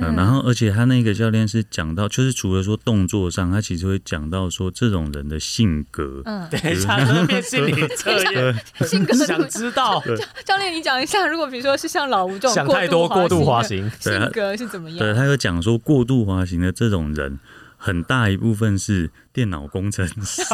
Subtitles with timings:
[0.00, 8.54] 嗯，然后而且他那个教练是讲到，就是除了说动作上，他其实会讲到说这种人的性格，嗯，等一下， 这边心理测验，
[8.86, 10.02] 性格想知道
[10.44, 14.98] 教练，你讲一下，如果比如说是像老吴这种想太多过度滑行，行，性格是怎么样？
[14.98, 17.38] 对他有讲说过度滑行的这种人，
[17.76, 20.42] 很大一部分是电脑工程师。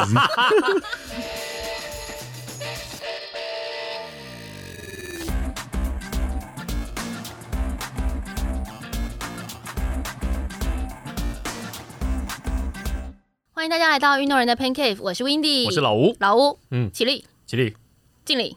[13.62, 17.76] 欢迎大家来到运动人的 Pain Cave，我是 Windy，我是老吴，老吴，嗯，起立，起立，
[18.25, 18.57] 敬礼，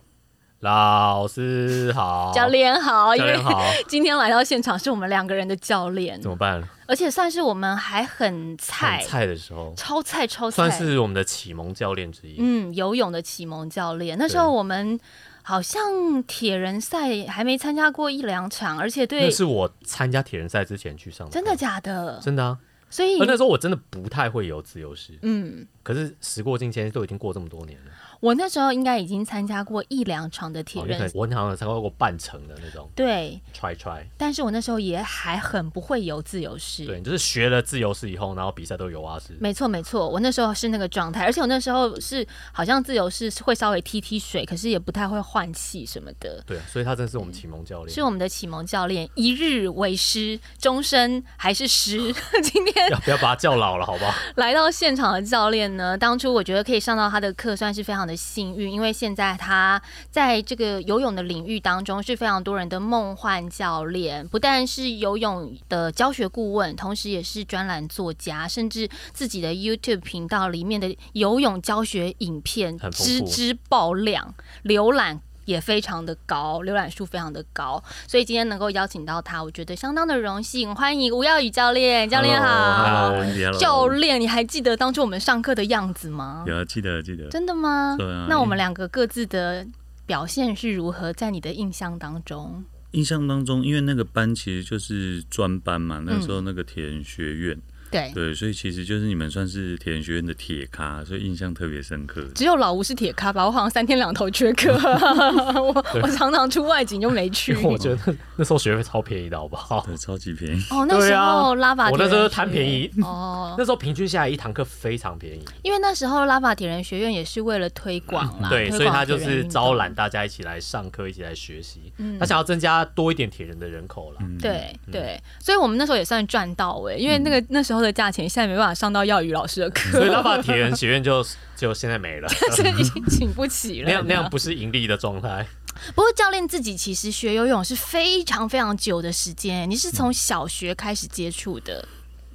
[0.62, 6.68] 老师好，教练好，教练好， 今天来到现场是我们两个人的教练，怎么办？
[6.88, 9.00] 而且算是我们还很菜。
[9.06, 14.18] 菜的时候，超菜超菜，算是我们的启蒙教练之一，嗯，游泳的启蒙教练。
[14.18, 15.00] 那时候我们
[15.44, 22.20] 好像铁人赛还没参加过一两场，而且对，那是我参加铁人赛之前去上的，真的假的？
[22.24, 22.58] 真的啊。
[22.90, 27.92] 所以那时候我真的不太会游自由式，嗯，可是时过境迁，都已经过这么多年了。
[28.26, 32.90] 我那时候应该已经参加过一两场的铁人，我好像参加过半程的那种。
[32.96, 34.02] 对，try try。
[34.18, 36.88] 但是我那时候也还很不会游自由式。
[36.88, 39.38] 对，就是学了自由式以后，然后比赛都游蛙式。
[39.40, 46.44] 没错没错，我那时候是那个状态，而且我那时候是好像自由式会稍微踢踢水，可是也不太会换气什么的。
[46.48, 51.98] 对，所以他真是我们启蒙教练，是我们的启蒙教练，一日为师，终身还是师。
[52.42, 54.12] 今天要不要把他叫老了，好不好？
[54.38, 58.96] 来到现场的教练呢，当初我觉得可以上到他的课，算是非常的幸运，因为。
[58.96, 80.76] 现在他在这个游泳的领域当中是非常多人的梦幻教练，不但是游泳的教学顾问，同时也是专栏作家，甚至自己的 YouTube 频道里面的游泳教学影片知之爆量，浏览也非常的高，浏览数非常的高，所以今天能够邀请到他，我觉得相当的荣幸。
[80.76, 83.14] 欢迎吴耀宇教练，教练好，
[83.60, 86.44] 教练，你还记得当初我们上课的样子吗？
[86.48, 87.96] 有记得，记得，真的吗？
[87.98, 88.26] 对啊。
[88.28, 89.66] 那我们两个各自的
[90.06, 91.14] 表现是如何？
[91.14, 92.64] 在你的印象当中？
[92.92, 97.62] 印象当中，因为那个班其实就是专班嘛，那时候那个铁人学院。
[97.96, 102.22] 对对，所以其实就是你们算是铁人学院的铁咖，所以印象特别深刻。
[102.36, 103.46] 只有老吴是铁咖吧？
[103.46, 104.74] 我好像三天两头缺课，
[105.62, 107.56] 我我常常出外景就没去。
[107.58, 109.86] 我觉得那时候学费超便宜的，好不好？
[109.86, 110.62] 对，超级便宜。
[110.72, 113.56] 哦，那时候拉法，我那时候贪便宜哦。
[113.58, 121.94] 那时候平均下来一堂课非常便宜，因为那时候拉法铁人学院也是为了推广啦，对，所以他就是招揽大家一起来上课，一起来学习。
[121.98, 124.20] 嗯，他想要增加多一点铁人的人口了。
[124.42, 128.74] 对对，所以我们那时候也算赚到哎，因为那个那时候的价钱现在没办法。
[128.74, 131.26] 上到耀宇老师的课，所以他把铁人学院就
[131.56, 132.28] 就现在没了，
[132.78, 133.88] 已经请不起了。
[133.88, 135.48] 那样那样不是盈利的状态。
[135.94, 141.88] 不过教练自己其实学游泳是非常非常久的时间，你是从小学开始接触的。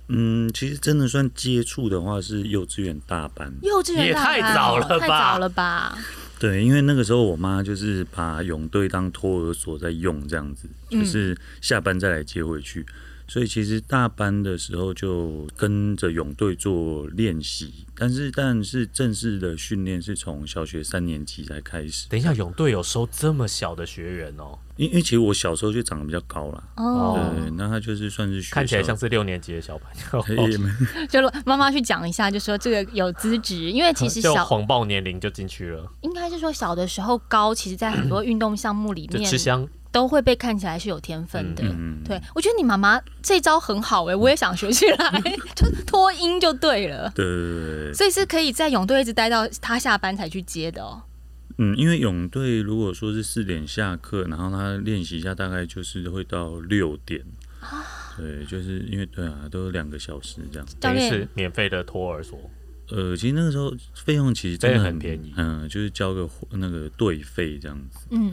[0.09, 4.99] 嗯，其实真的算接触的话是幼稚园大班，幼稚园也太早了吧？
[4.99, 5.99] 太早了吧？
[6.39, 12.84] 对，因为那个时候我妈就是把泳队当托儿所在用，这样子，就是下班再来接回去。
[13.31, 22.09] 所以其实大班的时候就跟着泳队做练习，但是但是正式的训练是从小学三年级才开始。
[22.09, 24.59] 等一下，泳队有收这么小的学员哦？
[24.75, 30.59] 因因为其实我小时候就长得比较高了哦，对，那他就是算是看起来像是六年级的小朋友。
[31.07, 35.89] 就妈妈去讲一下，就说这个有资质，因为其实小谎报年龄就进去了。
[36.01, 39.69] 应该是说小的时候高，其实在很多运动项目里面吃香。
[39.93, 41.65] 都会被看起来是有天分的，
[42.05, 45.23] 对我觉得你妈妈这招很好哎，我也想学起来，
[45.56, 47.11] 就脱音就对了。
[47.15, 51.03] 对，所以是可以在泳队一直待到他下班才去接的哦。
[51.59, 57.22] 嗯，因为泳队如果说是四点下课，然后他练习一下，大概就是会到六点。
[58.17, 60.67] 对，就是因为对啊，都有两个小时这样。
[60.81, 62.39] 教练是免费的托儿所。
[62.91, 68.07] 呃，其实那个时候费用其实真的很便宜，嗯，就是交个那个队费这样子。
[68.11, 68.33] 嗯。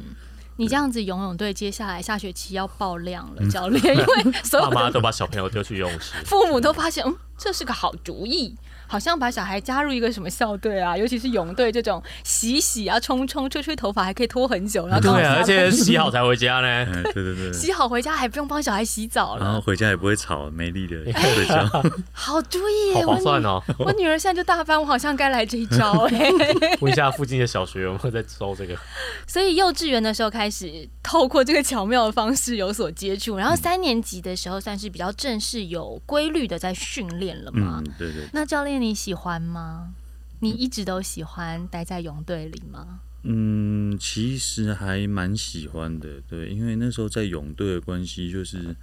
[0.57, 8.55] 你这样子游泳队接下来下学期要爆量了，教练，因为所有爸妈都把小朋友丢去游泳池，父母都发现，嗯，这是个好主意。
[8.87, 16.85] 好像把小孩加入一个什么校队啊，尤其是泳队这种洗洗啊、冲冲、吹吹头发还可以拖很久，然后对，而且洗好才回家呢。
[17.13, 21.67] 对对对，洗好回家还不用帮小孩洗澡了，然后回家也不会吵，没力的 睡觉。
[22.13, 23.61] 好主意，好划算哦！
[23.77, 26.31] 我女儿现在就大班，我好像该来这一招哎。
[26.79, 28.73] 问一下附近的小学有没有在招这个？
[29.27, 37.81] 所以幼稚园的时候开始透过这个巧妙的方式有所接触，然后三年级的时候算是比较正式、有规律的在训练了嘛。
[37.83, 38.23] 嗯，对对。
[38.31, 38.76] 那教练。
[38.79, 39.93] 你喜欢吗？
[40.39, 42.99] 你一直都喜欢待在泳队里吗？
[43.23, 46.21] 嗯，其实还蛮喜欢的。
[46.29, 48.75] 对，因为那时候在泳队的关系，就是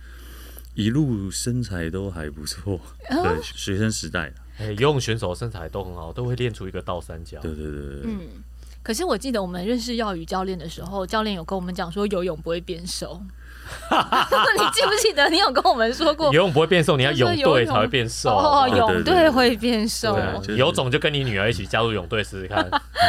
[0.75, 2.75] 一路身材都还不错，
[3.11, 7.41] 哦对，学生时代的，哎，游泳选手身材都很好，都会练出一个倒三角。
[7.41, 8.21] 对对对对对，嗯。
[8.83, 13.23] 可是我记得我们认识耀宇教练的时候，教练有跟我们讲说游泳不会变瘦。
[14.59, 16.43] 你记不记得你有跟我们说过游？
[16.43, 18.31] 泳不会变瘦，你要游泳泳队才会变瘦。
[18.31, 20.19] 哦，泳队会变瘦
[20.57, 22.65] 有种就跟你女儿一起加入泳队试试看。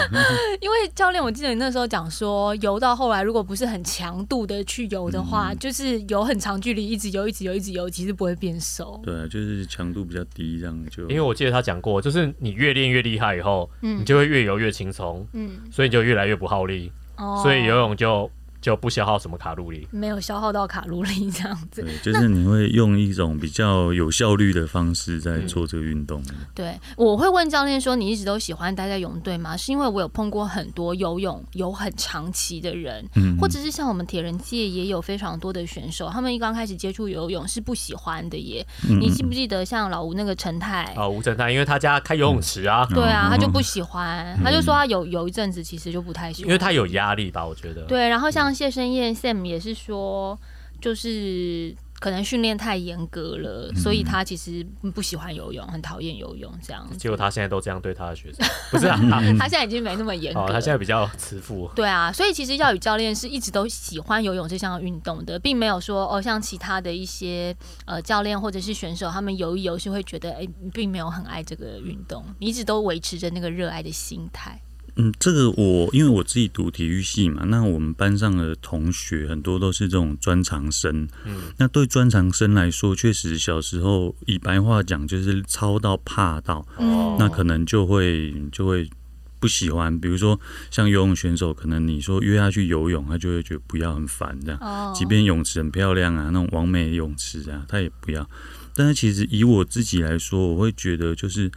[0.61, 8.99] 因为教练，我记得你那时候讲说，游到后来，如果不是很强度的去游的话，嗯就是游很长距离，一直游，一直游，一直游，其实不会变瘦。
[9.03, 18.29] 对啊，就是强度比较低，这样就因为我记得他讲过，就是你越练越厉害以后，嗯你就会越游越轻松，嗯，所以你就越来越不耗力，哦所以游泳就
[18.65, 19.87] 就不消耗什么卡路里。
[19.91, 21.83] 没有消耗到卡路里这样子。
[21.83, 26.23] 对，就是你会用一种比较有效率的方式在嗯做这个运动。
[26.55, 29.55] 对，我会问教练说，你一直都喜欢待在泳队吗？
[29.55, 38.65] 是因为我有碰过很多游泳游很长期的人，嗯，或者是像我们铁人界也有非常多的选手，他们一刚开始接触游泳是不喜欢的耶。
[38.89, 40.85] 嗯你记不记得像老吴那个陈泰？
[40.95, 47.83] 啊，吴陈泰，因为他家开游泳池啊，对啊，嗯他就不喜欢，他就说他有有一阵子其实就不太喜欢，因为他有压力吧，我觉得。
[47.83, 50.39] 对，然后像谢生燕 Sam 也是说，
[50.79, 56.97] 就是可能训练太严格了，所以他其实不喜欢游泳，很讨厌游泳这样子。
[56.97, 58.99] 结果他现在都这样对他的学生，不是啊？
[59.39, 61.69] 他现在已经没那么严格哦，他现在比较慈父。
[61.75, 67.55] 对啊，所以其实耀宇教练是一直都喜欢游泳这项运动的，并没有说哦，像其他的一些
[67.85, 74.59] 呃教练或者是选手，他们游一游是会觉得哎，并没有很爱这个运动，你一直都维持着那个热爱的心态。
[74.97, 81.07] 嗯，这个我因为我自己读体育系嘛，那我们班上的同学很多都是这种专长生。
[81.25, 88.89] 嗯，那对专长生来说，确实小时候以白话讲就是操到怕到，哦，那可能就会就会
[89.39, 89.99] 不喜欢。
[89.99, 90.39] 比如说
[90.71, 94.59] 像游泳选手，可能你说约他去游泳，他就会觉得不要很烦这样。
[94.61, 98.29] 哦即便泳池很漂亮啊，那种完美泳池啊，他也不要。
[98.73, 101.51] 但是其实以我自己来说，我会觉得就是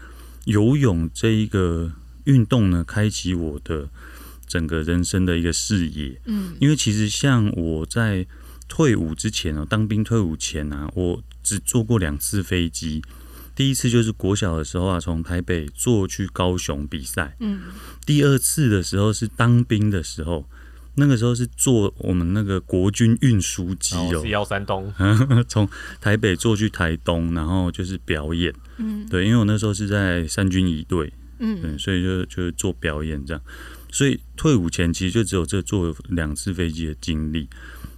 [0.45, 1.93] 游泳这一个
[2.29, 3.89] 运动呢，开启我的
[4.47, 6.21] 整个人生的一个视野。
[6.27, 8.27] 嗯因为其实像我在
[8.69, 13.03] 退伍之前哦，当兵退伍前啊，我只坐过两次飞机。
[13.57, 17.35] 第一次就是国小的时候啊，从台北坐去高雄比赛。
[17.41, 17.61] 嗯
[18.07, 20.49] 第二次的时候是当兵的时候，
[20.95, 24.93] 那个时候是坐我们那个国军运输机哦是，幺三东，
[25.49, 25.69] 从
[26.01, 28.55] 台北坐去台东，然后就是表演。
[28.77, 33.43] 嗯对，因为我那时候是在三军仪队，嗯对，所以就就是做表演这样。
[33.91, 37.49] 所以退伍前其实就只有这坐两次飞机的经历。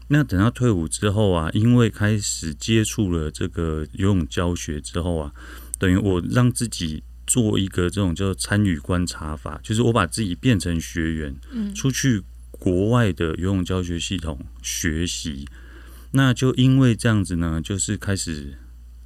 [0.09, 5.33] 那等到退伍之后啊，因为开始接触了这个游泳教学之后啊，
[5.79, 15.47] 等于我让自己做一个这种叫参与观察法，就是我把自己变成学员，嗯出去国外的游泳教学系统学习。
[16.13, 18.59] 那就因为这样子呢，就是开始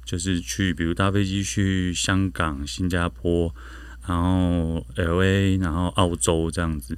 [0.03, 3.53] 就是去，比如搭飞机去香港、新加坡，
[4.07, 6.97] 然后 L A，然后澳洲这样子，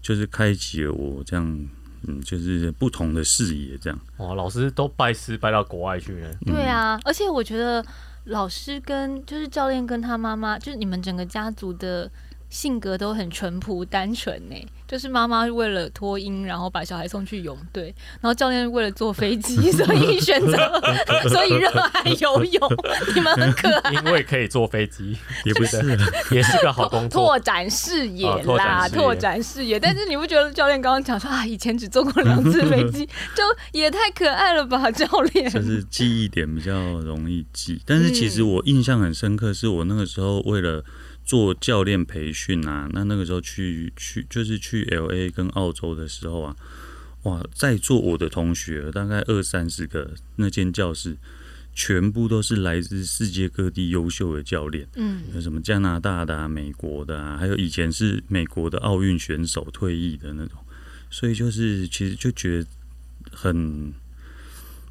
[0.00, 1.68] 就是开启了我这样，
[2.06, 3.98] 嗯，就是不同的视野这样。
[4.16, 6.34] 哦，老师都拜师拜到国外去了。
[6.46, 7.84] 对啊，而且我觉得
[8.24, 12.10] 老师跟就是教练跟他妈妈，就是你们整个家族的
[12.48, 14.56] 性格都很淳朴单纯呢。
[14.86, 20.56] 就是妈妈为了脱音，然后把小孩送去泳队，然后教练为了坐飞机， 所以选择，
[21.28, 22.70] 所以热爱游泳。
[23.14, 23.92] 你们很可爱。
[23.92, 25.98] 因为可以坐飞机，也不是啊，
[26.30, 27.22] 也是个好工作。
[27.24, 29.80] 拓展视野啦，拓展视野。
[29.80, 35.50] 但是你不觉得教练刚刚讲说啊，以前只坐过两次飞机，就也太可爱了吧，教练？
[35.50, 37.80] 就是记忆点比较容易记。
[37.86, 40.84] 但是其实我印象很深刻，是我那个时候为了
[41.24, 46.56] 做教练培训啊，那那个时候去去就是去 L A 跟澳洲的时候啊，
[47.22, 51.16] 哇，在座我的同学大概二三十个，那间教室
[51.74, 60.58] 全部都是来自世界各地优秀的教练，嗯有什么加拿大的、啊、美国的啊，还有以前是美国的奥运选手退役的那种，
[61.10, 62.66] 所以就是其实就觉得
[63.30, 63.92] 很。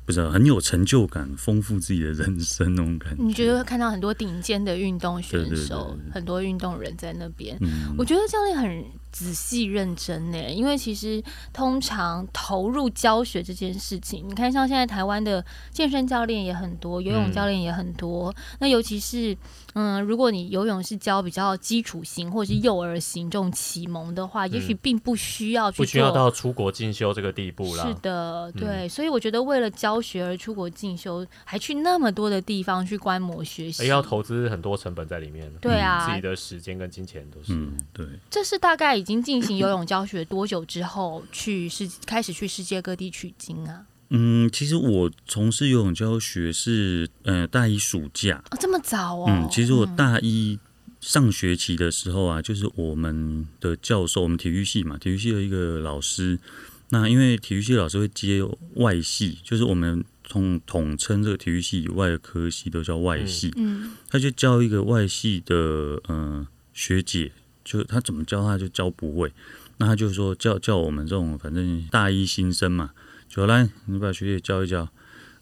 [0.05, 3.23] 不知道很有成就感，丰富自己的人生那种感觉。
[3.23, 7.57] 你觉得会看到很多顶尖的运动选对对对手，对很多运动人在那边。
[7.61, 8.83] 嗯，我觉得教练很
[9.13, 18.33] 仔细认真呢，因为其实通常投入教学这件事情，你看像现在台湾的健身教练也很多，游泳教练也很多。
[18.59, 19.37] 那尤其是
[19.75, 25.77] 嗯，如果你游泳是教比较基础型或者是幼儿型这种启蒙的话，也许并不需要去。
[25.77, 27.93] 不需要到出国进修这个地步是。
[28.01, 37.53] 的，对，所以我觉得为了教学而出国进修，还去那么多的地方去观摩学习，也要投资很多成本在里面，对啊自己的时间跟金钱都是。
[37.53, 43.85] 嗯，对，这是大概已经进行游泳教学多久之后去世开始去世界各地取经啊？
[44.11, 49.25] 嗯，其实我从事游泳教学是呃大一暑假，哦，这么早哦。
[49.27, 50.57] 嗯，其实我大一
[51.01, 56.39] 上学期的时候啊，就是我们的教授，我们体育系嘛，体育系的一个老师。
[56.89, 58.41] 那因为体育系老师会接
[58.75, 63.51] 外系，就是我们统统称这个体育系以外的科系都叫外系。
[63.57, 67.31] 嗯他就教一个外系的嗯学姐，
[67.63, 69.31] 就他怎么教他就教不会。
[69.77, 72.91] 那他就说叫叫我们这种反正大一新生嘛，
[73.27, 74.87] 就来你把学姐教一教，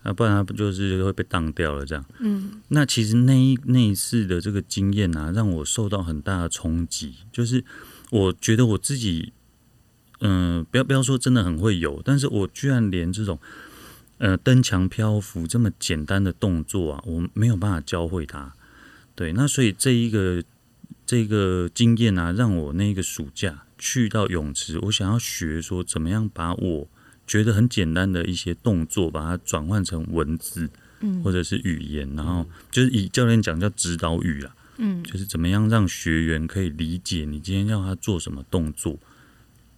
[0.03, 2.05] 啊，不然他不就是会被当掉了这样。
[2.19, 7.63] 嗯那其实那一那一次的这个经验啊，让我受到很大的冲击，就是
[8.09, 9.33] 我觉得我自己，
[10.21, 13.37] 嗯、不要不要说真的很会游，但是我居然连这种
[14.17, 18.55] 呃蹬墙漂浮这么简单的动作啊，我没有办法教会他。
[19.13, 20.41] 对，那所以这一个
[21.11, 26.87] 这个经验啊，让我那个暑假去到泳池，我想要学说怎么样把我
[27.27, 30.69] 觉得很简单的一些动作，把它转换成文字。
[31.01, 38.97] 嗯或者是语言，然后就是以教练讲叫指导语啊，嗯就是怎么样让学员可以理解你今天要他做什么动作。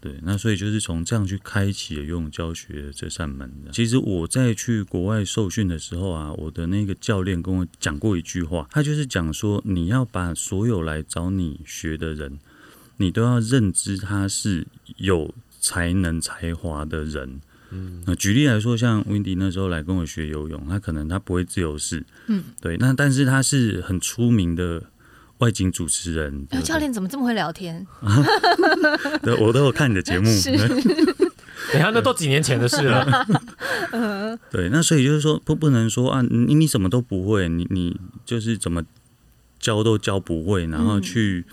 [0.04, 3.50] 对，那所以就是从这样去开启了游泳教学的这扇门。
[3.72, 12.38] 其实我在去国外受训的时候啊，我的那个教练跟我讲过一句话，他就是讲说，你要把所有来找你学的人，
[12.98, 14.68] 你都要认知他是
[14.98, 17.40] 有才能才华的人。
[17.72, 24.84] 嗯，那举例来说，像 Windy 那时候来跟我学游泳，他可能他不会自由式，嗯，对，那但是他是很出名的
[25.40, 26.48] 外景主持人。
[26.52, 27.86] 哎教练怎么这么会聊天？
[29.24, 30.30] 对，我都有看你的节目。
[30.32, 30.68] 是对
[31.72, 33.26] 等下那都几年前的事了。
[34.52, 38.84] 对，那所以就是说，不不能说啊，你你什么都不会，你你就是怎么
[39.60, 41.46] 教都教不会，然后去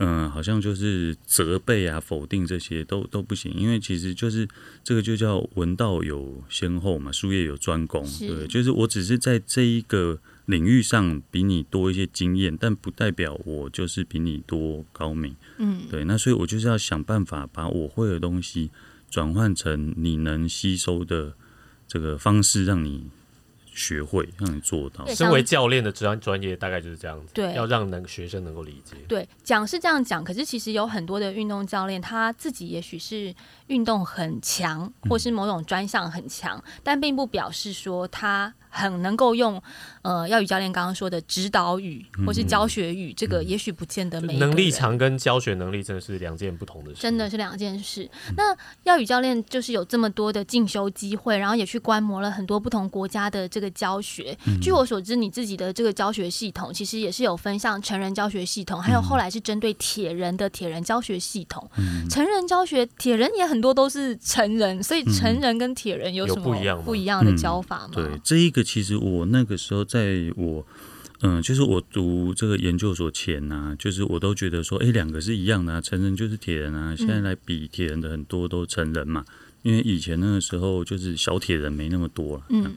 [0.00, 4.48] 嗯、好像就是责备啊、否定这些都都不行，因为其实就是
[4.84, 15.36] 这个就叫文道有先后嘛，术业有专攻，对，就是我只是在这一个领域上比你多一些经验，但不代表我就是比你多高明。
[15.58, 18.70] 嗯对，那所以我就是要想办法把我会的东西
[19.10, 21.34] 转换成你能吸收的
[21.86, 23.10] 这个方式，让你
[23.74, 25.06] 学会，让你做到。
[25.14, 28.96] 身为教练的专专业大概就是这样子，对要让能学生能够理解。
[29.06, 33.34] 对，讲是这样讲，可是其实有很多的运动教练，他自己也许是
[33.66, 39.60] 运动很强，或是某种专项很强，但并不表示说他很能够用
[40.02, 47.00] 呃耀宇教练刚刚说的指导语或是教学语，这个也许不见得每一个能力人强跟教学能力真的是两件不同的事。
[47.00, 48.08] 真的是两件事。
[48.36, 54.36] 那耀宇教练就是有这么多的进修机会，然后也去观摩了很多不同国家的这个教学。
[54.60, 61.68] 据我所知，你自己的这个教学系统其实也是有分像成人教学系统，还有后来是针对铁人的铁人教学系统。
[62.10, 67.90] 成人教学，铁人也很多都是成人，所以成人跟铁人有什么不一样不一样的教法吗？
[67.92, 70.66] 对，这一个其实我那个时候在我。
[71.20, 76.94] 嗯，就是我读这个研究所前呐、就是我都觉得说，诶，两个是一样的啊，成人就是铁人啊。
[76.94, 79.24] 现在来比铁人的很多都成人嘛，
[79.62, 82.44] 因为以前那个时候就是小铁人没那么多了。
[82.50, 82.72] 嗯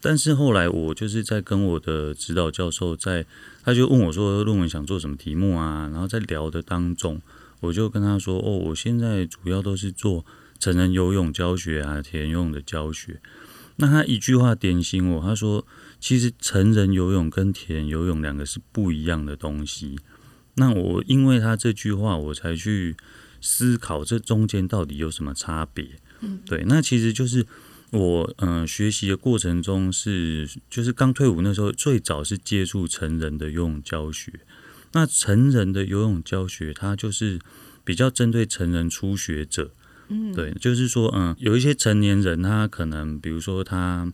[0.00, 3.26] 但是后来我就是在跟我的指导教授在，
[3.64, 7.20] 他就问我说论文想做什么题目啊，然后在聊的当中，
[7.58, 10.24] 我就跟他说哦，我现在主要都是做
[10.60, 13.20] 成人游泳教学啊，铁人游泳的教学。
[13.76, 15.66] 那他一句话点醒我，他说
[15.98, 19.98] 其实成人游泳跟铁人游泳两个是不一样的东西。
[20.54, 22.94] 那我因为他这句话，我才去
[23.40, 25.86] 思考这中间到底有什么差别。
[26.20, 27.46] 嗯，对，那其实就是
[27.90, 34.32] 我嗯、呃学习的过程中是，就是刚退伍那时候，最早是接触成人的游泳教学。
[34.92, 37.40] 那成人的游泳教学，它就是
[37.82, 39.72] 比较针对成人初学者。
[40.12, 44.12] 嗯，对，就是说，嗯，有一些成年人，他可能比如说他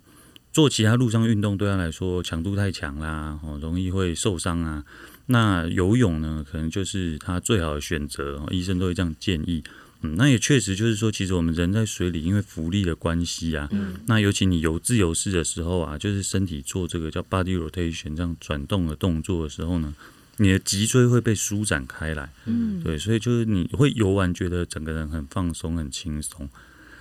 [0.53, 4.85] 做其他路上运动对他来说强度太强啦，哦，容易会受伤啊。
[5.27, 9.63] 那游泳呢，可能就是他最好的选择，哦医生都会这样建议。
[10.01, 19.93] 嗯，那也确实就是说，其实我们人在水里，因为浮力的关系啊，嗯那尤其你游自由式的时候啊，就是身体做这个叫 body rotation 这样转动的动作的时候呢，
[20.39, 22.33] 你的脊椎会被舒展开来。
[22.47, 26.49] 嗯对，所以就是你会游完觉得整个人很放松、很轻松。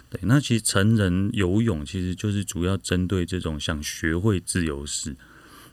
[0.09, 5.15] 对，那其实成人游泳其实就是主要针对这种想学会自由式。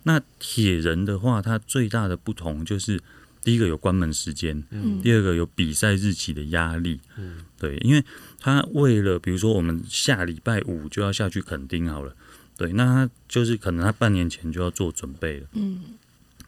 [0.03, 3.01] 那铁人的话，它最大的不同就是
[3.43, 7.01] 第一个有关门时间，嗯第二个有比赛日期的压力。
[7.17, 8.05] 嗯对，因为
[8.39, 12.15] 他为了比如说我们下礼拜五就要下去垦丁好了，
[12.59, 15.47] 对，那他就是可能他半年前就要做准备了。
[15.53, 15.81] 嗯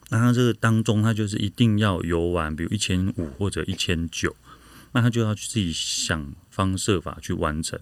[0.08, 4.34] 那他这个当中，他就是一定要游完，比如一千五或者一千九。
[4.92, 7.78] 那他就要去自己想方设法去完成。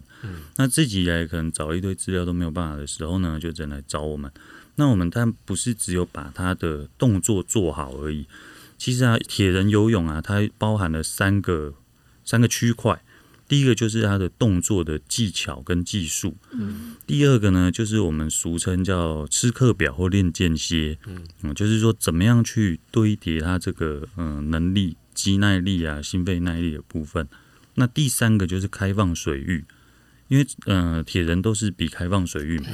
[0.57, 4.29] 那自己也可能找了一堆资料都没有办法的时候呢，就只能来找我们。
[4.77, 8.27] 那我们但不是只有把他的动作做好而已，
[8.77, 11.75] 其实啊，铁人游泳啊，它包含了三个
[12.25, 13.01] 三个区块。
[13.47, 20.99] 第一个就是他的动作的技巧跟技术，嗯，第二个呢，就是我们俗称叫吃课表或练间歇，
[21.43, 27.29] 嗯，就是说怎么样去堆叠他这个嗯能力、肌耐力啊、心肺耐力的部分。
[27.75, 29.65] 那第三个就是开放水域，
[30.29, 32.67] 因为嗯，铁人都是比开放水域嘛，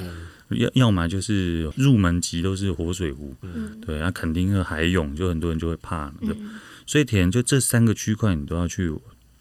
[0.51, 6.13] 要要么就是入门级都是活水湖，嗯，对，那肯定是海泳，就很多人就会怕，
[6.87, 8.93] 所以铁人就这三个区块你都要去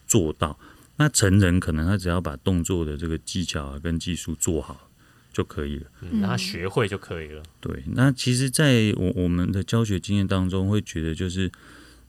[0.08, 0.58] 做到。
[1.00, 4.90] 那成人可能他只要把动作的这个技巧啊跟技术做好
[5.32, 7.42] 就可以了，让他学会就可以了。
[7.62, 11.50] 对，那其实，在我我们的教学经验当中，会觉得就是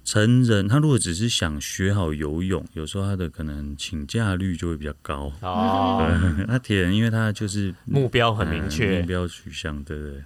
[0.04, 5.32] 成人他如果只是想学好游泳，有时候他的可能请假率就会比较高。
[5.40, 6.04] 哦，
[6.48, 10.22] 那铁人因为他就是目标很明确，目标取向，对不对？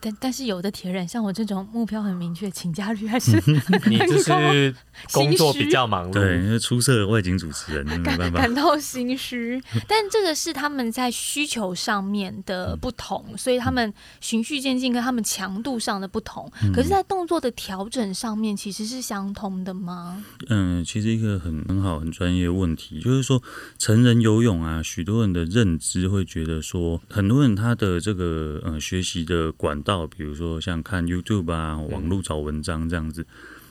[0.00, 3.32] 但但是有的铁人像我这种目标很明确，请假率还是
[3.90, 4.72] 你就是
[5.10, 9.60] 工作比较忙碌，对，因为出色的外景主持人 没办法感到心虚。
[9.88, 16.48] 但这个是他们在需求上面的不同，所以他们循序渐进跟他们强度上的不同。
[16.72, 20.24] 可是，在动作的调整上面，其实是相通的吗？
[20.48, 23.42] 嗯，其实一个很很好很专业的问题，就是说
[23.76, 29.82] 成人游泳啊，许多人的认知会觉得说，很多人他的这个呃学习的管。
[29.82, 33.26] 道，比如说像看 YouTube 啊，网络找文章这样子。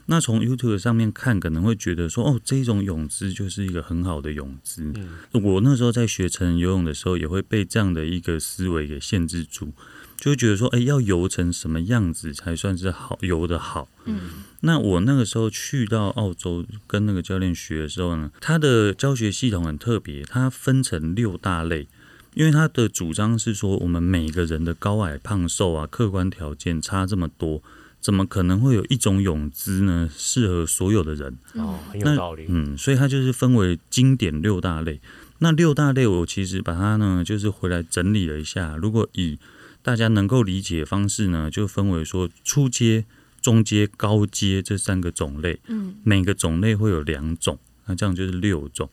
[0.08, 4.92] 那从 YouTube 上面看，可能会觉得说，哦，这种泳姿就是一个很好的泳姿。
[5.32, 9.72] 我那时候在学成人游泳的时候，也会被这样的一个思维给限制住，
[10.18, 13.88] 就会觉得说，哎，要游成什么样子才算是好游的好？
[14.04, 14.20] 嗯，
[14.62, 21.88] 那我那个时候去到澳洲跟那个教练学的时候呢，他的教学系统很特别，它分成六大类。
[22.34, 27.62] 因为他的主张是说，我们每个人的高矮胖瘦啊，客观条件差这么多，
[28.00, 30.10] 怎么可能会有一种泳姿呢？
[30.16, 31.38] 适合所有的人？
[31.56, 32.46] 哦，很有道理。
[32.48, 35.02] 嗯，所以它就是分为经典六大类。
[35.40, 38.78] 那六大类，我其实把它呢，就是回来整理了一下。
[38.78, 39.38] 如果以
[39.82, 43.04] 大家能够理解方式呢，就分为说初阶、
[43.42, 45.60] 中阶、高阶这三个种类。
[45.68, 48.90] 嗯，每个种类会有两种，那这样就是六种。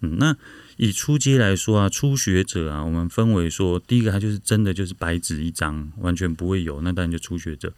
[0.00, 0.36] 嗯，那。
[0.76, 7.72] 以初阶来说啊，初学者啊，我们分为说，第一个他就是真的就是白纸一张，完全不会有，那当然就初学者。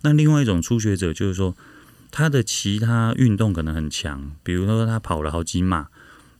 [0.00, 1.54] 那另外一种初学者就是说，
[2.10, 5.88] 他的其他运动可能很强，比如说他跑了好几码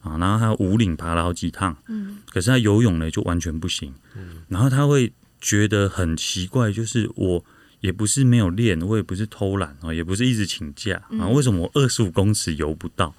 [0.01, 7.45] 啊，然后他五岭爬了好几趟，嗯，可是他游泳呢就完全不行，嗯，然后他会觉得很奇怪，就是我
[7.81, 13.15] 也不是没有练，我也不是偷懒啊，也不是一直请假啊，为什么我二十五公尺游不到？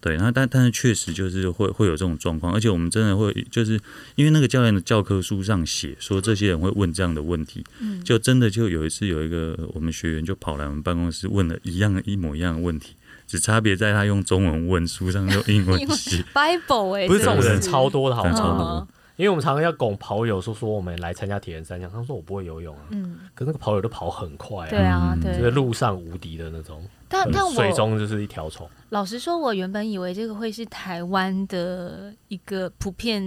[0.00, 3.80] 对，然后但但是确实就是会会有这种状况，而且我们真的会就是
[4.16, 12.96] 因为那个教练的教科书上写说这些人会问这样的问题，嗯，就真的就有一次有一个我们学员就跑来我们办公室问了一样一模一样的问题，
[13.28, 16.24] 只差别在他用中文问，书上用英文 写。
[16.34, 18.88] Bible 哎，不是这种人超多的好吗？
[19.22, 28.68] 因为我们常常要拱跑友说说我们来参加铁人三项，他说我不会游泳啊，嗯，可那个跑友都跑很快，对啊，对，就是路上无敌的那种，但但我水中就是一条虫。
[28.88, 33.22] 老实说，我原本以为这个会是台湾的一个普遍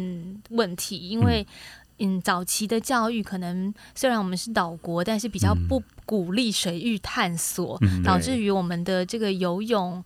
[0.49, 1.47] 问题，因为
[1.99, 10.03] 嗯，早期的教育可能虽然我们是岛国，但是比较不鼓励水域探索，导致于我们的这个游泳。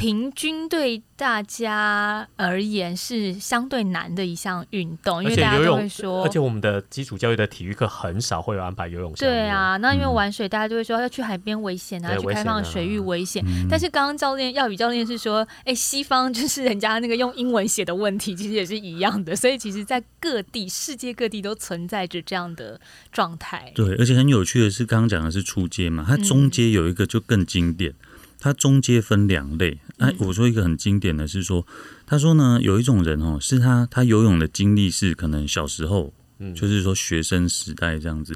[0.00, 9.12] 平均对大家而言是相对难的一项运动，因为大家都会说，而且我们的基础教育的体育课很少会有安排游泳。
[9.12, 13.44] 对啊，那因为玩水，大家就会说要去海边危险啊，去开放水域危险。
[13.68, 19.36] 但是刚刚教练耀宇教练是说，哎，西方就是人家那个用英文写的问题，其实也是一样的。
[19.36, 22.80] 所以其实，在各地世界各地都存在着这样的
[23.12, 23.70] 状态。
[23.74, 27.92] 对，而且很有趣的是，刚刚讲的是初阶嘛，它中阶有一个就更经典。
[28.40, 31.66] 它中阶分两类，哎，我说一个很经典的是说，
[32.06, 38.34] 他说呢，有一种人哦，是他他游泳的经历是可能小时候，嗯，就是说学生时代这样子，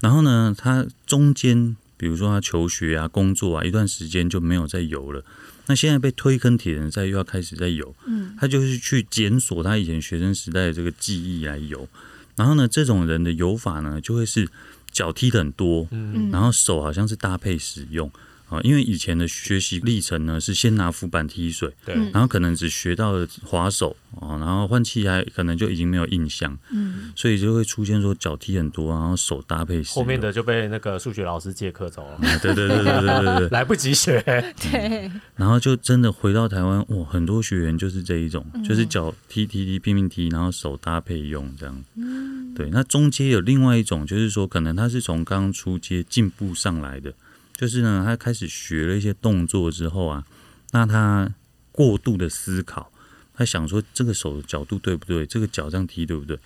[0.00, 5.24] 然后呢，他中间比如说他求学啊、工作啊一段时间就没有再游了，
[5.66, 11.88] 那现在被推坑铁人赛又要开始在游，嗯，他就是去检索他以前学生时代的这个记忆来游，
[12.36, 14.48] 然后呢，这种人的游法呢就会是
[14.92, 18.08] 脚踢的很多，嗯，然后手好像是搭配使用。
[18.50, 34.20] 啊，因为以前的学习历程呢是先拿浮板踢水，对，然后可能只学到了滑手啊，然后换气还可能就已经没有印象，嗯，所以就会出现说脚踢很多，然后手搭配后面的就被那个数学老师借课走了，对对对对对对对， 来不及学，
[34.60, 47.14] 对，然后就真的回到台湾，哇，很多学员就是这一种，就是脚踢踢踢拼命踢，然后手搭配用这样，嗯，对，那中间有另外一种，就是说可能他是从刚出街进步上来的。
[47.60, 50.24] 就是呢，他开始学了一些动作之后啊，
[50.70, 51.30] 那他
[51.70, 52.90] 过度的思考，
[53.34, 56.38] 他想说这个手的角度对不对，这个脚这样踢对不对？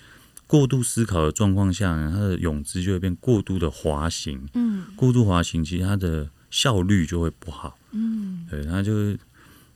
[0.49, 9.17] 过度思考的状况下呢，他的泳姿就会变过度的滑行，嗯，过度滑行其实他的效率就会不好，嗯，对，他就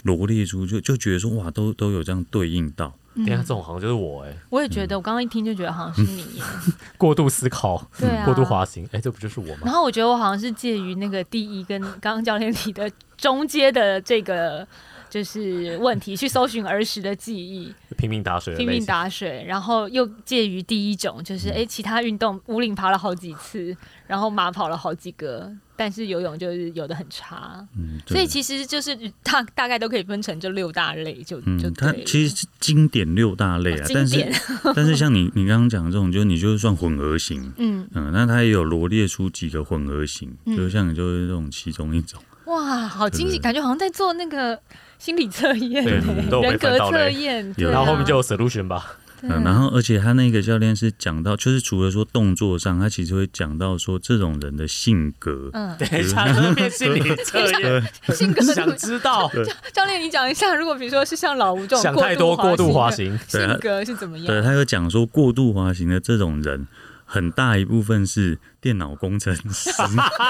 [0.03, 2.99] 罗列出就就觉得说哇，都都有这样对应到。
[3.25, 6.43] 等下，这种好像就是我哎，我也觉得，我刚刚一听就觉得好像是你，
[6.97, 9.63] 过度思考，对啊，过度滑行，哎，这不就是我吗？
[9.65, 14.67] 然后我觉得我好像是介于那个第一跟刚刚教练提的中阶的这个
[15.11, 25.51] 就是问题，去搜寻儿时的记忆， 拼命打水，拼命打水，然后又介于第一种，就是哎，其他运动五岭爬了好几次，然后马跑了好几个。
[25.81, 34.27] 但是游泳就是游的很差，嗯，所以其实就是大大概都可以分成这六大类，就就它其实是经典六大类啊，但是
[34.75, 37.89] 但是像你你刚刚讲的这种，就你就是算混合型，嗯。
[37.93, 42.21] 嗯，那它也有罗列出几个混合型，就像你就是这种其中一种。
[42.49, 44.59] 哇，好惊喜，感觉好像在做那个
[44.99, 48.97] 心理测验，人格测验，然后后面就有 solution 吧。
[49.21, 55.51] 嗯，然后而且他那个教练是讲到，就是除了说动作上，他其实会讲到说这种人的性格。
[55.53, 57.83] 嗯，等一下，这边心理测验，
[58.15, 59.29] 性格想知道。
[59.75, 64.27] 教练，你讲一下，如果比如说是像老吴这种想太多过度滑行，性格是怎么样？
[64.29, 66.69] 对他有讲说过度滑行的这种人。
[67.11, 69.71] 很大一部分是电脑工程师，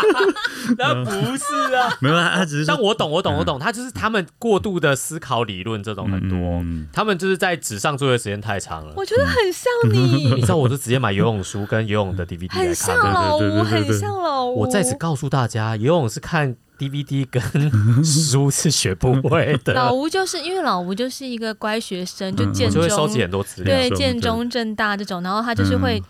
[0.79, 2.65] 那不是啊， 没有啊，他只是。
[2.67, 6.63] 但我懂，我懂，我懂，他就是他们过度的思考理论这种很多，
[6.93, 8.95] 他们就是在纸上作业时间太长了。
[8.97, 14.61] 我觉得很像你， 你知道，我就直接买游泳书跟游泳的 DVD 来看，很像老吴，很像老吴。
[14.61, 17.43] 我在此告诉大家，游泳是看 DVD 跟
[18.05, 19.75] 书是学不会的。
[19.75, 26.01] 老吴就是因为老吴就是一个乖学生，就建中会收集很多资料，对建中正大这种，然后他就是会。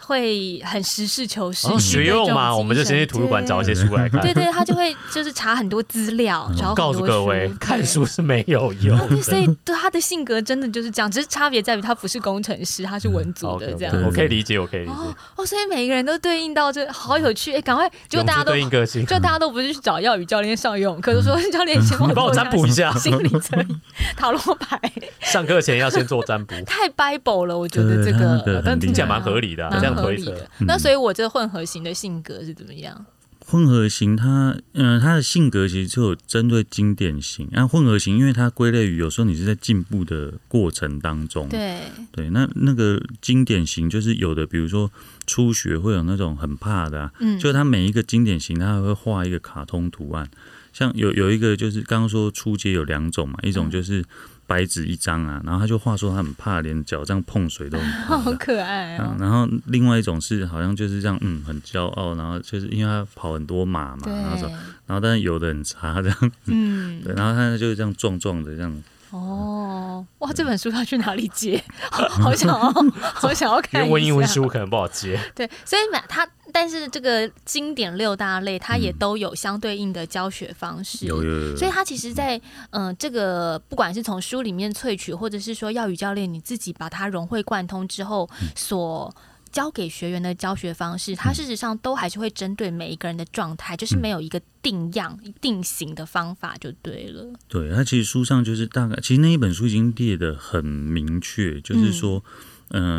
[0.00, 4.20] 会很实事求是，学用嘛，我们就先去图书馆找一些书来看。
[4.20, 9.22] 对对，他就会就是查很多资料，然后告诉各位，看书是没有用。
[9.22, 14.02] 所以对他的性格真的就是这样，只是差别在于他不是工程师，他是文组的这样。
[14.04, 14.92] 我可以理解，我可以理解。
[15.36, 17.52] 哦，所以每一个人都对应到这，好有趣。
[17.54, 23.80] 哎，赶快，就大家都对应个性， 就大家都不是去找耀宇教练上游泳课，说教练先 帮我占卜一下心理测验、
[24.16, 24.80] 塔罗牌。
[25.20, 30.50] 上课前要先做占卜，太 Bible 了，我觉得这个，但听起来蛮合理的，这样合理的。
[30.60, 33.06] 那所以，我这混合型的性格是怎么样？
[33.46, 37.46] 混合型，他嗯，他的性格其实就有针对经典型。
[37.52, 42.30] 那混合型，因为它归类于有时候你是在进步的过程当中，对对。
[42.30, 44.90] 那那个经典型，就是有的，比如说
[45.26, 50.26] 初学会有那种很怕的，嗯，就他每一个经典型，他会画一个卡通图案。
[50.72, 54.02] 像有有一个就是刚刚说初阶有两种嘛，一种就是。
[54.46, 58.18] 白纸一张啊，然后他就话说他很怕，连脚这样碰水都很 怕。
[58.18, 59.16] 好可爱啊！
[59.18, 64.48] 然后另外一种是好像就是这样，嗯，很骄傲，然后就是因为他跑很多马嘛，然后说，
[64.86, 68.82] 然后但是有的很差这样，嗯， 对，然后他就是这样壮壮的这样。
[69.10, 71.62] 哦，哇，这本书要去哪里借？
[71.90, 72.72] 好想要，
[73.14, 73.80] 好想要看。
[73.80, 75.18] 因为文言文书可能不好接。
[75.34, 76.28] 对，所以买它。
[76.56, 81.04] 但是这个经典六大类，它也都有相对应的教学方式。
[81.04, 82.40] 有有，所以它其实，在
[82.70, 89.12] 嗯，这个不管是从书里面萃取，或者是说要与教练你自己把它融会贯通之后，所
[89.50, 97.26] 教给学员的教学方式，它事实上都还是会针对每一个人的状态，就是没有一个定样定型的方法就对了。
[97.48, 102.22] 对，它其实书上就是大概，其实那一本书已经列的很明确，就是说。
[102.24, 102.53] 嗯，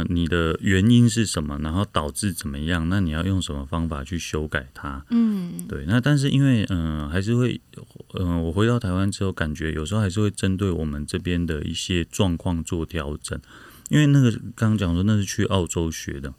[0.10, 1.58] 你的原因是什么？
[1.62, 2.88] 然后导致怎么样？
[2.88, 5.04] 那你要用什么方法去修改它？
[5.10, 5.86] 嗯，对。
[5.88, 7.60] 那但是因为嗯，还是会
[8.14, 13.38] 嗯，我回到台湾之后，感觉有时候还是会针对我们这边的一些状况做调整。
[13.90, 16.34] 因为那个刚刚讲说那是去澳洲学的，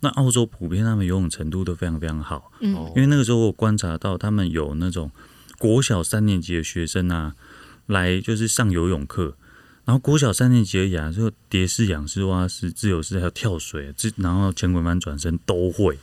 [0.00, 2.52] 那澳洲普遍他们游泳程度都非常非常好。
[2.60, 5.10] 嗯，因为那个时候我观察到他们有那种
[5.58, 7.34] 国小三年级的学生啊，
[7.86, 9.36] 来就是上游泳课。
[9.84, 15.98] 然后国小三年级而已啊，就蝶式、仰式、蛙式、自由式，还有跳水，这然后前滚翻、转身都会。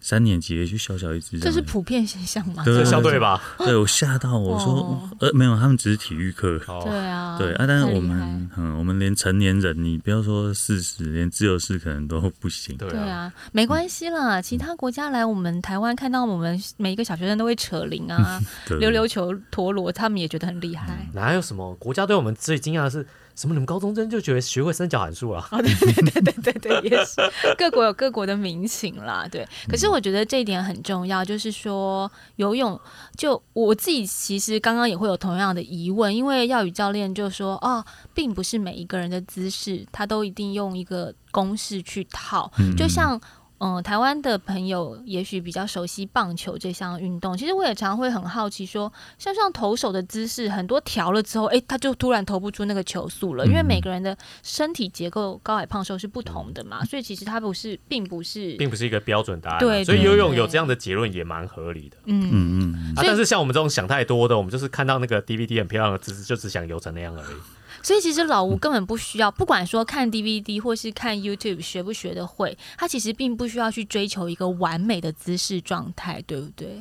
[0.00, 2.64] 三年级就小小一只，这是普遍现象吗？
[2.64, 3.40] 对，相对吧。
[3.58, 6.58] 对我吓到我说，呃，没有，他们只是体育课。
[6.58, 12.76] 对啊，对啊，但是我们，嗯，我们连成年人，你不要说四十，连自由式可能都不行。
[12.76, 18.40] 对啊，没关系啦，其他国家来我们台湾看到我们每一个小学生都会扯铃啊，
[18.80, 21.06] 溜溜球、陀螺，他们也觉得很厉害。
[21.12, 23.06] 哪有什么国家对我们最惊讶的是？
[23.36, 23.54] 什么？
[23.54, 25.46] 你们高中生就觉得学会三角函数了？
[25.50, 27.14] 哦，对对对对对对，也是
[27.56, 29.26] 各国有各国的民情啦。
[29.30, 32.80] 对， 可是我觉得这一点很重要，就是说游泳，
[33.16, 43.20] 就我自己其实刚刚也会有同样的疑问，因为耀宇教练就说，哦，并不是每一个人的姿势他都一定用一个公式去套，就像。
[43.60, 47.36] 嗯，台湾的朋友也许比较熟悉棒球这项运动。
[47.36, 53.46] 其实我也常会很好奇，说像像投手的姿势，很多调了之后，哎，他就突然投不出那个球速了。
[53.46, 59.58] 因为每个人的身体结构、高矮胖瘦是不同的嘛，所以其实它不是，并不是，并不是一个标准答案。
[59.60, 61.98] 对，所以游泳有这样的结论也蛮合理的。
[62.06, 62.94] 嗯嗯嗯。
[62.96, 67.36] 啊，但是像我们这种想太多的，我们就是看到那个 DVD 很漂亮的姿势，就只想游成那样而已。
[67.82, 76.80] 所以其实老吴根本不需要，不管说看 DVD 或是看 YouTube 学不学得会，他其实并不需要去追求一个完美的姿势状态，对不对？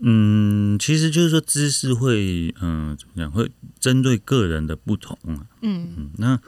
[0.00, 3.30] 嗯，其实就是说姿势会，嗯，怎么讲？
[3.30, 5.46] 会针对个人的不同啊。
[5.62, 6.40] 嗯嗯，那。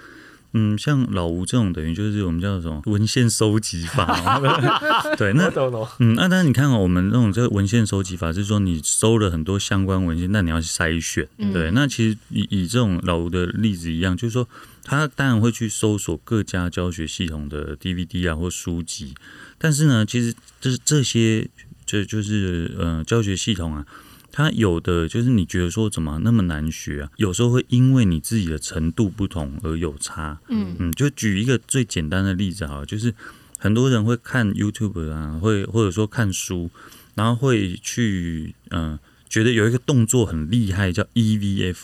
[0.52, 2.80] 嗯，像老吴这种等于就是我们叫什么？
[2.86, 4.40] 文献收集法，
[5.18, 5.50] 对，那
[5.98, 14.48] 嗯，那但是你看哦，我们那种这个文献收集法是说你收了很多相关文献，那你要去筛选，对，那其实以以这种老吴的例子一样，就是说
[14.84, 19.14] 他当然会去搜索各家教学系统的 DVD 啊或书籍，
[19.58, 21.46] 但是呢，其实这这些
[21.84, 23.84] 就就是呃教学系统啊。
[24.30, 27.10] 它有的就是你觉得说怎么那么难学啊？
[27.16, 30.38] 有时候会因为你自己的程度不同而有差。
[30.48, 33.12] 嗯嗯，就举一个最简单的例子哈，就是
[33.58, 36.70] 很多人会看 YouTube 啊，会或者说看书，
[37.14, 41.78] 然后会去嗯觉得有一个动作很厉害，叫 EVF。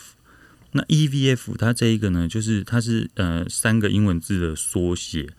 [0.71, 5.29] 那 EVF 它这一个呢，就是它是呃三个英文字的缩写。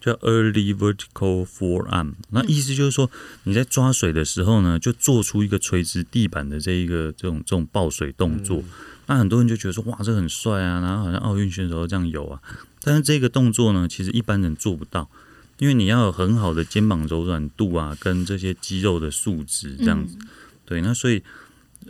[0.00, 3.10] 叫 early vertical forearm，那意思就是说
[3.44, 8.64] 你在抓水的时候呢，就做出一个垂直地板的这一个这种这种抱水动作。
[9.06, 12.40] 那很多人就觉得说哇，这很帅啊，然后好像奥运选手都这样游啊。
[12.82, 15.10] 但是这个动作呢，其实一般人做不到，
[15.58, 20.16] 因为你要有很好的肩膀柔软度啊，跟这些肌肉的素质这样子。
[20.64, 21.22] 对，那所以。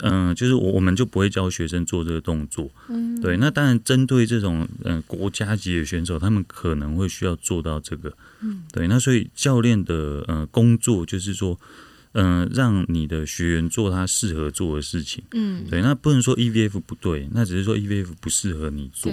[0.03, 3.37] 嗯，就是我我们就不会教学生做这个动作，嗯，对。
[3.37, 8.11] 那当然，针对这种嗯国家级的选手，他们可能会需要做到这个，
[8.41, 8.87] 嗯，对。
[8.87, 11.59] 那所以教练的呃工作就是说，
[12.13, 15.81] 嗯，让你的学员做他适合做的事情，嗯，对。
[15.81, 19.11] 那不能说 EVF 不对，那只是说 EVF 不适合你做，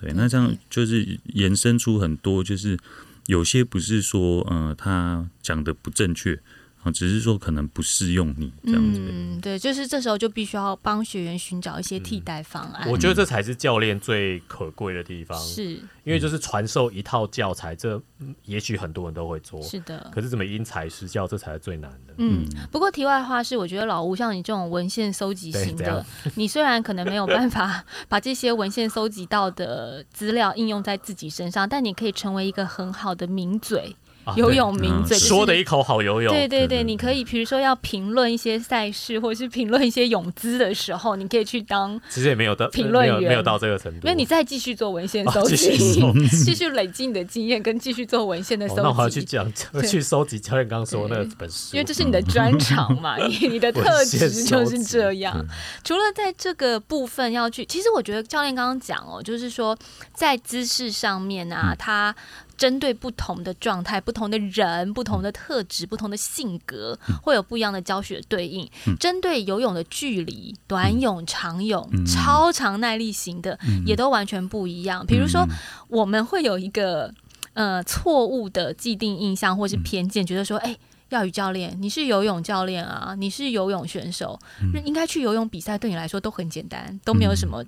[0.00, 0.12] 对。
[0.14, 2.78] 那这样就是延伸出很多，就是
[3.26, 6.40] 有些不是说呃他讲的不正确。
[6.82, 9.00] 啊，只是说可能不适用你这样子。
[9.00, 12.88] 嗯，对，就是这时候就必须要帮学员寻找一些替代方案。
[12.90, 18.02] 我觉得这才是教练最可贵的地方，是因为就是传授一套教材，这
[18.44, 20.10] 也许很多人都会做，是的。
[20.12, 22.14] 可是怎么因材施教，这才是最难的。
[22.16, 33.94] 嗯，不过题外话是，我觉得老吴像你这种文献搜集型的，你虽然可能没有办法把这些文献搜集到的资料应用在自己身上，但你可以成为一个很好的名嘴。
[34.36, 46.62] 游泳名嘴说的一口好游泳，对对对，你可以比如说要评论一些赛事，或者是评论一些泳姿的时候，你可以去当其实也没有到评论员，没有到这个程度，因为你再继续做文献搜集，继续。
[46.72, 48.80] 累积你的经验，跟继续做文献的搜集。
[48.82, 49.46] 那我要去讲
[49.86, 55.44] 去搜集教练刚刚说那本书，因为这是你的专长嘛， 你你的特质就是这样。
[55.84, 59.76] 除了在这个部分要去，其实我觉得教练刚刚讲哦，就是说
[60.14, 62.14] 在姿势上面啊，他。
[62.62, 68.70] 针对不同的状态、不同的人、不同的特质、不同的性格，会有不一样的教学对应。
[69.00, 75.04] 针对游泳的距离，短泳、长泳、超长耐力型的，也都完全不一样。
[75.04, 75.44] 比如说，
[75.88, 77.12] 我们会有一个
[77.54, 80.76] 呃错误的既定印象或是偏见，觉得说，哎，
[81.08, 84.38] 耀宇教练，你是游泳教练啊，你是游泳选手，
[84.84, 87.64] 应该去游泳比赛，对你来说都很简单，都没有什么。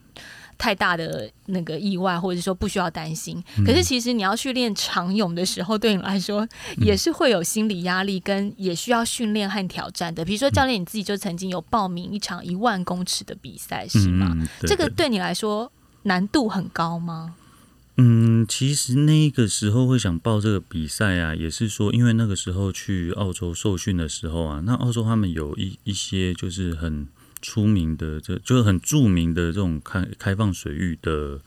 [0.59, 3.43] 太大的那个意外，或者说不需要担心。
[3.65, 6.47] 可是其实你要去练长泳的时候，对你来说
[6.79, 10.25] 也是会有心理压力，跟也需要训练和挑战的。
[10.25, 14.37] 比如说教练你自己就曾经有报名一场一万公尺的比赛，是吗？
[14.61, 15.71] 这个对你来说
[16.05, 17.35] 难度很高吗？
[17.97, 27.07] 嗯，其实那个时候会想报这个比赛啊，也是说因为那个时候去澳洲受训的时候啊，那澳洲他们有一一些就是很。
[27.45, 31.39] 出名的，这就是很著名的这种开开放水域的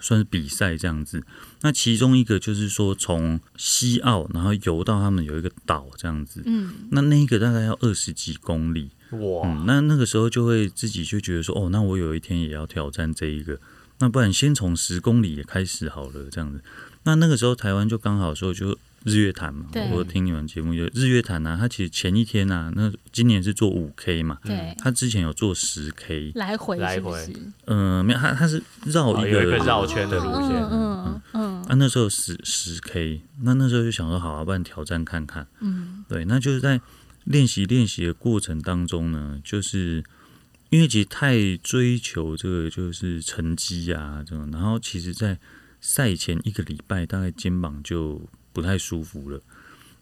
[0.00, 1.22] 算是比赛这样子。
[1.60, 13.60] 那其中一个就是说从西澳然后游到他们有一个岛这样子，嗯，那那一个大概要二十几公里，哇，那那个时候就会自己就觉得说，哦，那我有一天也要挑战这一个，
[13.98, 16.62] 那不然先从十公里也开始好了这样子。
[17.02, 18.78] 那那个时候台湾就刚好说就。
[19.06, 27.32] 日月潭嘛，我听你们节目就日月潭呢，他其实前一天呢，那今年是做五 K 嘛，对，它之前有做十 K，来回来回，
[27.66, 36.80] 嗯，没有，他他是绕一个绕圈的路线，嗯嗯，啊，那时候十十 K，那那时候就想说，好啊，不然挑战看看，嗯，对，那就是在
[37.22, 40.02] 练习练习的过程当中呢，就是
[40.70, 45.38] 因为其实太追求这个就是成绩啊这种，然后其实在
[45.80, 48.20] 赛前一个礼拜，大概肩膀就。
[48.56, 49.42] 不太舒服了，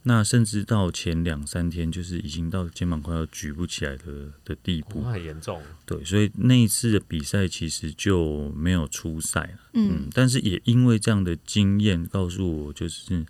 [0.04, 5.60] 那甚至到前两三天，就是已经到肩膀快要举不起来的的地步，很严重。
[5.84, 9.58] 对，所以那一次的比赛其实就没有出赛了。
[9.72, 13.26] 嗯，但是也因为这样的经验告诉我，就是，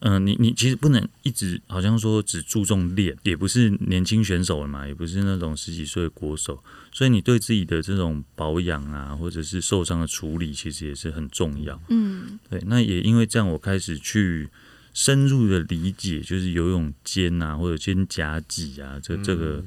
[0.00, 11.80] 嗯，你你其实不能一直好像说只注重练，也不是年轻选手了嘛，也不是那种十几岁的国手，所以你对自己的这种保养啊，或者是受伤的处理，其实也是很重要。
[11.88, 14.48] 嗯，对，那也因为这样，我开始去。
[14.94, 19.64] 深入的理解，就是游泳肩啊，或者肩胛脊啊，这这个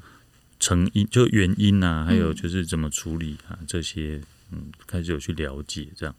[0.60, 6.13] 成因就原因啊，还有就是怎么处理啊，这些嗯，开始有去了解这样。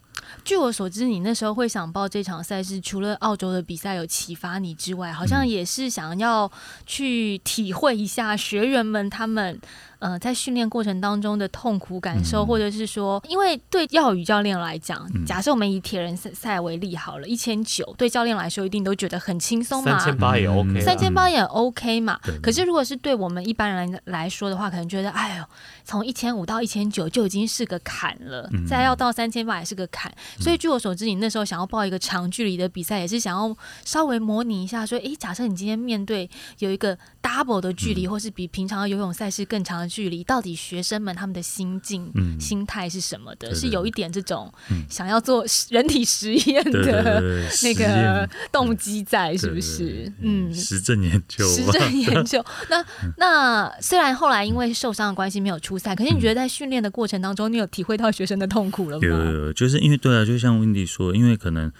[0.44, 6.50] 据我所知，你那时候会想报这场赛事，除了澳洲的比赛有启发你之外，好像也是想要
[6.84, 9.60] 去体会一下学员们他们。
[10.02, 22.18] 呃，在训练过程当中的痛苦感受，或者是说，因为对耀宇教练来讲，假设我们以铁人赛赛为例好了，一千九对教练来说一定都觉得很轻松嘛，三千八也 OK，三千八也 OK 嘛。
[22.42, 25.44] 可是如果是对我们一般人来说的话，可能觉得，哎呦，
[25.84, 30.01] 从一千五到一千九就已经是个坎了，再要到三千八也是个坎。
[30.40, 39.92] 所以据我所知，你那时候想要报一个长距离的比赛，也是想要稍微模拟一下，说，哎，假设你今天面对有一个 double 的距离，或是比平常游泳赛事更长的。
[39.92, 42.10] 距离到底学生们他们的心境、
[42.40, 43.54] 心态是什么的？
[43.54, 44.50] 是有一点这种
[44.88, 47.20] 想要做人体实验的
[47.62, 50.10] 那个动机在，是不是？
[50.22, 52.42] 嗯，实证研究，实证 研究。
[52.70, 52.82] 那
[53.18, 59.06] 那虽然后来因为受伤的关系没有出赛，可是你觉得在训练的过程当中，你有体会到学生的痛苦了吗？
[59.06, 61.72] 有有，就是因为对啊，就像温迪说，因为可能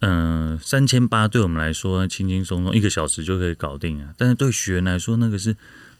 [0.00, 5.56] 嗯三千八对我们来说轻轻松松一个小时就可以搞定啊，但是对学员来说那个是。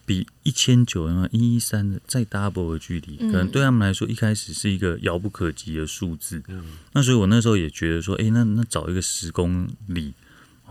[0.06, 6.42] 比一千九啊一一三的再 double 的距离，可能对他们来说一开始是一个遥不可及的数字。
[6.92, 10.12] 那所以我那时候也觉得说，哎，那那找一个十公里。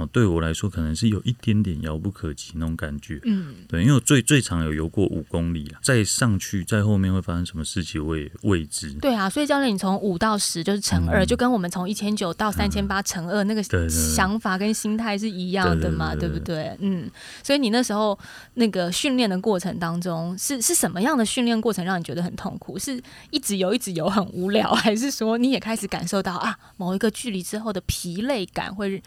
[0.04, 3.20] 哦，对我来说可能是有一点点遥不可及那种感觉。
[3.24, 8.94] 嗯，对，因为我最最长有游过五公里了，再上去在后面会发生什么事情我也未知。
[8.96, 16.76] 对啊，所以教练，你从五到十就是乘二，就跟我们从一千九到三千八乘二那个想法跟心态是一样的嘛，对不对？
[16.80, 17.10] 嗯，
[17.44, 18.18] 所以你那时候
[18.56, 22.78] 那个训练的过程当中，是是什么样的训练过程让你觉得很痛苦？
[22.78, 29.02] 是一直游一直游很无聊， 还是说你也开始感受到啊某一个距离之后的疲累感会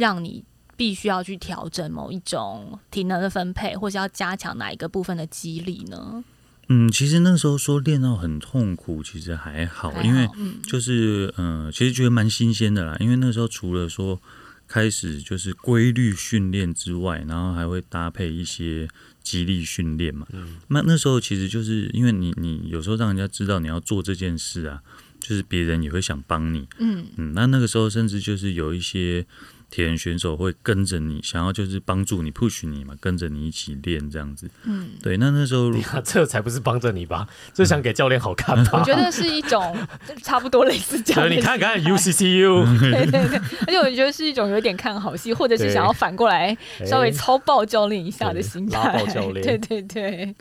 [0.00, 0.44] 让你？
[0.76, 6.24] 必须要去调整某一种体能的分配，或是要加强哪一个部分的肌力呢？
[6.70, 10.26] 嗯，其实那时候说练到很痛苦，其实还好，因为
[10.62, 12.96] 就是嗯，其实觉得蛮新鲜的啦。
[12.98, 14.18] 因为那时候除了说
[14.66, 18.88] 开始就是规律训练之外，然后还会搭配一些
[19.22, 20.26] 激励训练嘛。
[20.32, 24.80] 嗯，那那时候其实就是因为你你有时候让人家知道你要做这件事啊，
[25.20, 26.66] 就是别人也会想帮你。
[26.78, 29.26] 嗯嗯，那那个时候甚至就是有一些。
[29.70, 34.50] 铁人选手会跟着你，想要就是帮助你、push 你嘛，跟着你一起练这样子。
[34.64, 35.16] 嗯，对。
[35.16, 35.70] 那那时候，
[36.04, 37.28] 这才不是帮着你吧？
[37.54, 38.80] 这想给教练好看吧？
[38.80, 39.76] 我觉得是一种
[40.24, 41.30] 差不多类似这样。
[41.30, 43.38] 你看看 UCCU，对对对。
[43.60, 48.98] 而且我觉得是一种有点看好戏，或者是想要反过来稍微超爆教练一下的心态。
[48.98, 50.34] 爆教练，对对对。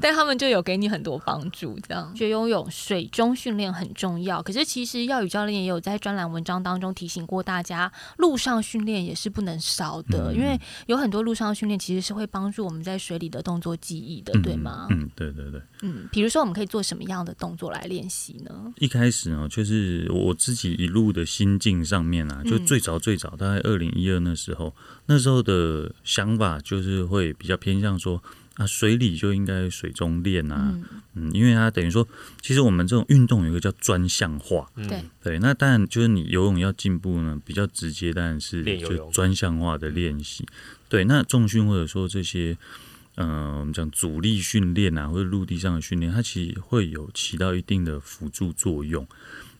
[0.00, 2.12] 但他们就有给你很多帮助，这样。
[2.16, 8.63] 学游泳水中训练很重要，可是其实耀宇教练也有在专栏文章当中提醒过大家，路上。
[8.64, 14.88] 训练也是不能少的，因为有很多路上训练其实是会帮助我们在水里的动作记忆的，对吗？
[14.90, 15.60] 嗯，对对对。
[15.82, 18.72] 嗯，比如说我们可以做什么样的动作来练习呢？
[18.78, 24.74] 一开始呢，就是我自己一路的心境上面啊，就最早最早大概二零一二那时候，
[25.06, 28.22] 那时候的想法就是会比较偏向说。
[28.56, 30.78] 啊，水里就应该水中练啊，
[31.14, 32.06] 嗯，因为它等于说，
[32.40, 40.46] 其实我们这种运动有一个叫专项化，对对，那当然就是你游泳要进步呢，比较直接，当然是就专项化的练习。
[40.88, 42.56] 对，那重训或者说这些
[43.16, 49.06] 嗯，我们讲阻力训练啊，或者陆地上的训练，它其实会有起到一定的辅助作用。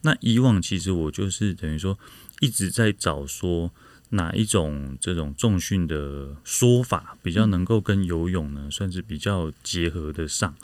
[0.03, 1.99] 那以往其实我就是等于说
[2.41, 3.73] 一直在找说
[4.15, 10.55] 哪一种这种重训的说法比较能够跟游泳呢，算是比较结合的上。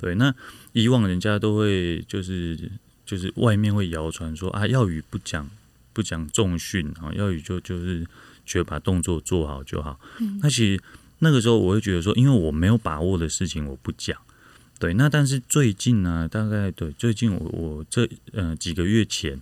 [0.00, 0.34] 对，那
[0.72, 2.70] 以往人家都会就是
[3.04, 5.48] 就是外面会谣传说啊，耀宇不讲
[5.92, 8.06] 不讲重训啊，耀宇就就是
[8.46, 9.98] 觉得把动作做好就好。
[10.42, 10.80] 那其实
[11.18, 14.16] 那个时候我会觉得说，因为我没有把握的事情我不讲。
[14.78, 19.40] 对，那但是最近呢，大概对最近我我这呃几个月前，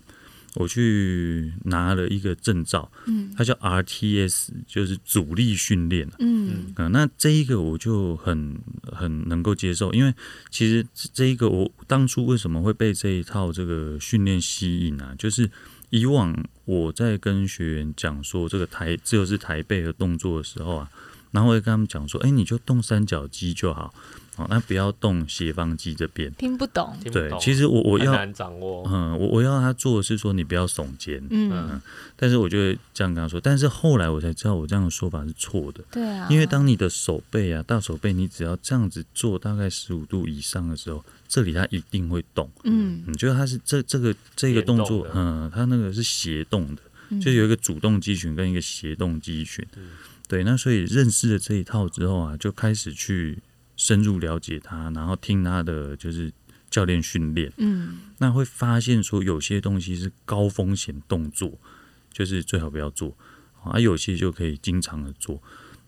[0.56, 10.14] 我去拿了一个证照，嗯，它叫 RTS，就是阻力训练，嗯啊，那这一个我就很很能够接受，因为
[10.50, 15.14] 其实这一个我当初为什么会被这一套这个训练吸引啊？
[15.18, 15.50] 就是
[15.88, 16.36] 以往
[16.66, 20.90] 我在跟学员讲说这个台这就是台背的动作的时候啊，
[21.30, 23.94] 然后我会跟他们讲说，哎，你就动三角肌就好。
[24.36, 26.96] 哦，那不要动斜方肌这边，听不懂。
[27.12, 28.82] 对，其实我我要难掌握。
[28.86, 31.22] 嗯，我我要他做的是说你不要耸肩。
[31.28, 31.78] 嗯，
[32.16, 33.38] 但是我就会这样跟他说。
[33.38, 35.84] 但是后来我才知道我这样的说法是错的。
[35.90, 42.50] 对啊，因为当你的手背啊，大手背，你只要这样子做大概十五度以上的时候，这里它一定会动。
[42.64, 49.62] 嗯，你觉得它是这这个这个动作，嗯，它那个是斜动的，就有一个主动肌群跟一个斜动肌群。
[50.26, 53.38] 对，那所以认识了这一套之后啊，就开始去。
[53.82, 56.32] 深入了解他，然后听他的就是
[56.70, 61.58] 教练训练，嗯，那会发现说有些东西是高风险动作，
[62.12, 63.16] 就是最好不要做，
[63.64, 65.42] 啊，有些就可以经常的做，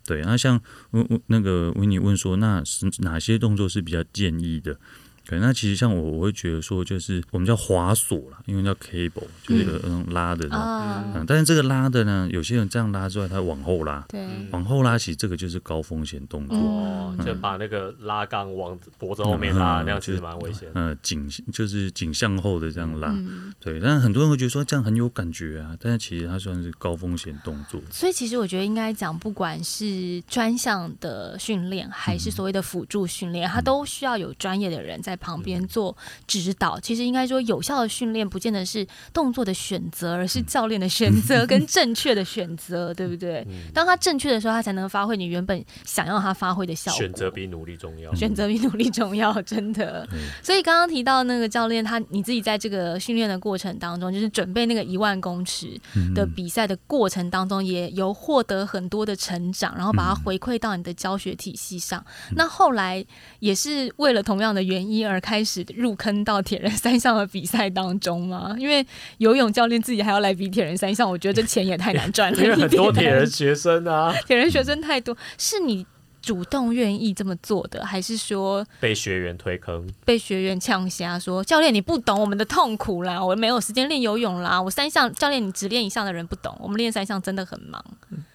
[0.04, 4.80] 对，那像问问那个维尼问说，那是哪些动作是比较建议的？
[5.26, 23.10] 可那其实像我，我会觉得说，就是我们叫滑索啦，因为叫 cable，就是那种拉的，嗯，但是这个拉的呢，有些人这样拉之外，他往后拉，对，往后拉，其实这个就是高风险动作，哦，就把那个拉杆往脖子后面拉，那样其实蛮危险，嗯，颈就是颈向后的这样拉，
[23.58, 35.13] 对，但是很多人会觉得说这样很有感觉啊，但是其实它算是高风险动作，所以其实我觉得应该讲，不管是专项的训练，还是所谓的辅助训练，它都需要有专业的人在。
[35.16, 35.96] 旁边做
[36.26, 43.46] 指导，其实应该说有效的训练，不见得是动作的选择，而是教练的选择 跟正确的选择，对不对？
[43.72, 46.98] 当他正确的时候，他才能发挥你原本想要他发挥的效果。
[46.98, 50.08] 选择比努力重要，选择比努力重要，真的。
[50.42, 55.78] 所以刚刚提到那个教练，他你自己在这个训练的过程当中，就是准备那个一万公尺
[56.14, 62.04] 的比赛的过程当中，也有获得很多的成长，然后把它回馈到你的教学体系上。
[62.36, 63.04] 那后来
[63.40, 65.03] 也是为了同样的原因。
[65.06, 68.54] 而开始入坑到铁人三项的比赛当中吗？
[68.58, 68.84] 因为
[69.18, 72.42] 游泳教练自己还要来比铁人三项，我觉得这钱也太难 赚了。
[72.42, 75.86] 因为很多铁人学生啊， 铁人学生太多，是你
[76.22, 87.84] 主动愿意这么做的，还是说被学员推坑、被学员呛瞎说教练你不懂我们的痛苦啦，我没有时间练游泳啦，我三项教练你只练一项的人不懂，我们练三项真的很忙，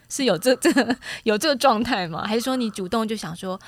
[0.08, 0.70] 是有这这
[1.24, 2.24] 有这个状态吗？
[2.28, 3.60] 还是说你主动就想说？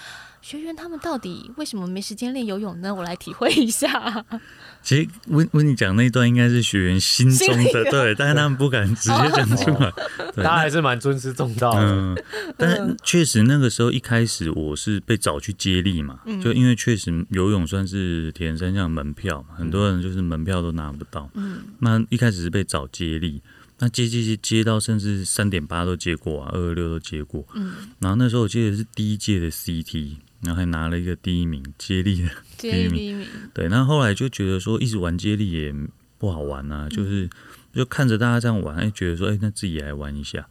[0.41, 2.93] 学员他们到底为什么没时间练游泳呢？
[2.93, 4.25] 我来体会一下。
[4.81, 9.91] 其实温温你讲那一段应该是学员心中的对，但是他们不敢直接讲出来。
[10.37, 12.23] 大家还是蛮尊师重道的。
[12.57, 21.29] 但确实那个时候一开始我是被找去接力嘛，就因为确实游泳算是铁人三项门票，很多人就是门票都拿不到。
[21.35, 23.43] 嗯，那一开始是被找接力，
[23.77, 27.47] 那接接接接到甚至三点八都接过啊，二二六都接过。
[27.53, 30.15] 嗯，然后那时候我记得是第一届的 CT。
[30.43, 33.25] 然后还拿了一个第一名，接力的 第一名。
[33.53, 35.73] 对，那后来就觉得说，一直玩接力也
[36.17, 37.29] 不好玩啊，就是
[37.73, 40.47] 就看着大家这样玩，哎，觉得说，哎，那自己来玩一下。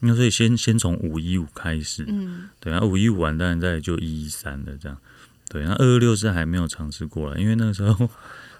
[0.00, 4.96] 那所以先先从五一五开始，嗯，对，然后五一五完，当然再就一一三的这样。
[5.48, 8.08] 对，那二二六是还没有尝试过了，因为那个时候。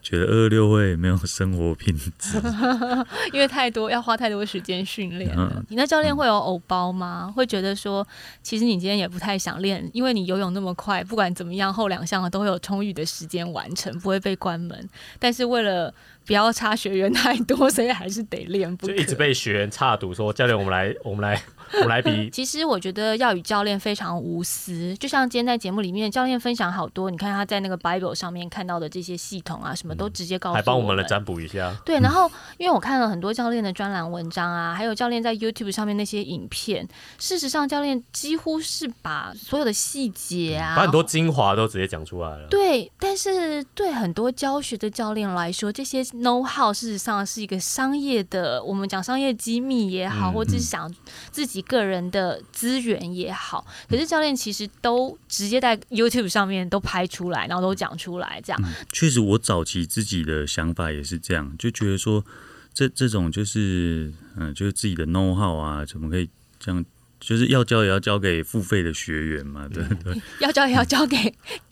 [0.02, 2.38] 觉得二六会没有生活品质，
[3.32, 5.62] 因为太多要花太多时间训练了。
[5.68, 7.32] 你那教练会有偶包吗？
[7.36, 8.06] 会觉得说，
[8.42, 14.88] 其实你今天也不太想练，因为你游泳那么快，不管怎么样，后两项都会有充裕的时间完成，不会被关门。
[15.18, 15.92] 但是为了
[16.24, 18.76] 不要差学员太多，所以还是得练。
[18.78, 21.40] 就一直被学员插赌说：“教练，我们来，我们来。”
[21.82, 22.28] 我来比。
[22.30, 31.72] 其实我觉得耀宇教练非常无私，就像今天在节目里面，教练分享好多，你看他在那个 Bible 上面看到的这些系统啊，什么都直接告诉，还帮我们来占卜一下。
[31.84, 42.48] 对，然后因为我看了很多教练的专栏文章啊，还有教练在 YouTube 上面那些影片，事实上教练几乎是把所有的细节啊，把很多精华都直接讲出来了。
[42.48, 50.92] 对，但是对很多教学的教练来说，这些 know how 事实上是一个商业的，我们讲商业机密也好，或者是想
[51.30, 51.59] 自己。
[51.60, 58.62] 己个人的资源也好，可是教练其实都直接在 YouTube 上面都拍出来，然后都讲出来，这样。
[58.92, 62.24] 确实，我早期自己的想法也是这样，就觉得说
[62.72, 66.84] 这这种就是嗯，就是自己的 know how 啊，怎么可以这样？
[67.20, 70.18] 就是要教也要交给付费的学员嘛，对对。
[70.40, 71.16] 要教也要交给。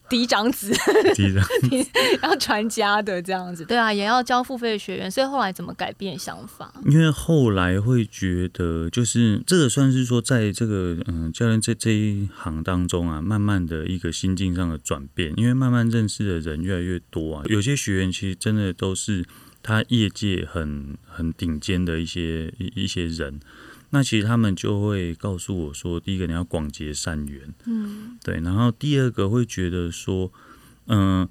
[0.09, 0.72] 嫡长子，
[1.14, 1.44] 嫡长，
[2.22, 6.72] 要传家的这样子，对啊，也要交付费的学员，所以后来怎么改变想法？
[6.86, 19.24] 因为后来会觉得，就是这个算是说，在这个嗯教练这这一行当中啊，慢慢的一个心境上的转变，因为慢慢认识的人越来越多啊，有些学员其实真的都是
[19.62, 23.40] 他业界很很顶尖的一些一一些人。
[23.91, 30.30] 那其实他们就会告诉我说，第一个你要广结善缘，嗯，对，然后第二个会觉得说，
[30.89, 31.26] 嗯，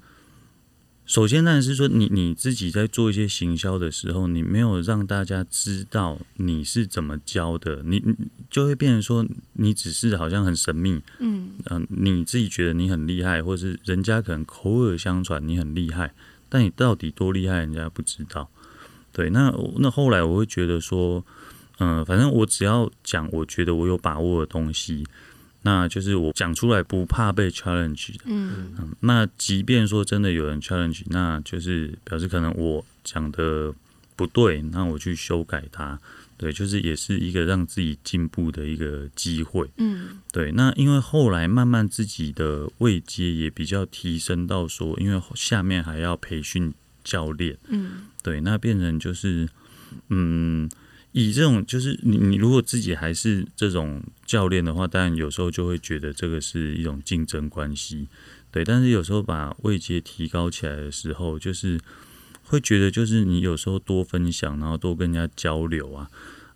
[1.06, 8.02] 首先当然是说你你自己在做一些行销的时候，你没有让大家知道你是怎么教的，你
[8.50, 16.12] 就会变成说你只是好像很神秘，嗯嗯，你自己觉得你很厉害，或者是人家可能口耳相传你很厉害，
[16.48, 18.50] 但你到底多厉害，人家不知道。
[19.12, 21.24] 对，那那后来我会觉得说。
[21.78, 25.06] 嗯，反正我只要讲，我觉得我有把握的东西，
[25.62, 28.24] 那就是我讲出来不怕被 challenge 的。
[28.24, 33.72] 嗯嗯，那即便说真的有人 challenge，那就是表示可能我讲的
[34.16, 35.98] 不对，那我去修改它。
[36.36, 39.68] 对，就是也是一个让自己进步的一个机会。
[39.76, 40.52] 嗯，对。
[40.52, 46.72] 那因为后来慢慢自己的位阶也比较提升到说，因为下面还要培训
[47.02, 47.56] 教练。
[47.68, 49.48] 嗯，对，那变成就是
[50.08, 50.68] 嗯。
[51.18, 58.08] 以这种就是你你如果自己还是这种教练的话，当然有时候就会觉得这个是一种竞争关系，
[58.50, 58.64] 对。
[58.64, 61.80] 但是有时候把位阶提高起来的时候，就是
[62.44, 66.08] 会觉得就是你有时候多分享，然后多跟人家交流啊。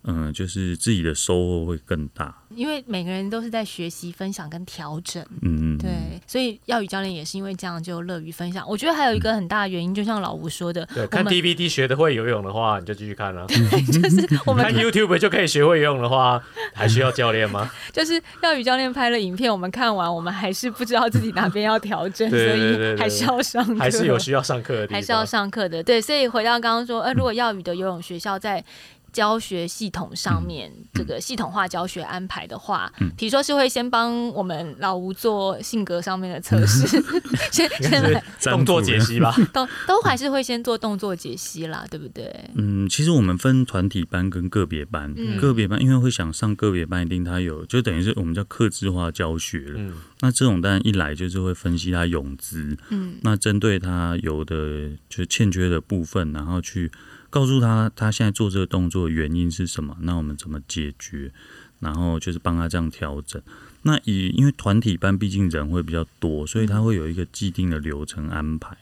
[0.05, 5.23] 嗯，就是自己的收获会更大，因为每个人都是在学习、分享跟调整。
[5.43, 5.91] 嗯嗯，对，
[6.27, 8.69] 所以耀宇教练也是因为这样就乐于分享。
[8.69, 13.47] 我觉得还有一个很大的原因，就像老吴说的，对，看 DVD 学的会游泳的话，你就继续看 了。
[13.47, 16.43] 对就是我们看 YouTube 就可以学会游泳的话，
[16.75, 17.71] 还需要教练吗？
[17.93, 25.81] 就是耀宇教练拍了影片，我们看完，我们还是不知道自己哪边要调整，所以还是要上课，还是有需要上课的，还是要上课的。
[25.81, 28.65] 对，所以回到刚刚说，呃，如果耀宇的游泳学校在。
[29.13, 36.87] 教学系统上面，这个系统化教学安排的话，比如说是会先帮我们老吴做性格上面的测试，
[37.53, 42.35] 先先来动作解析吧， 都都还是会先做动作解析啦，对不对？
[42.55, 49.75] 嗯，其实我们分团体班跟个别班，个别班因为会想上个别班，一定他有就等于是我们叫克制化教学了。
[49.77, 56.91] 嗯，那这种当然一来就是会分析他泳姿，嗯，那针对他有的就是欠缺的部分，然后去。
[57.33, 59.97] 告诉他他现在做这个动作原因是什么？
[60.03, 61.33] 那我们怎么解决？
[61.81, 63.41] 然后就是帮他这样调整。
[63.85, 68.77] 那以因为团体班毕竟人会比较多，所以他会有一个既定的流程安排。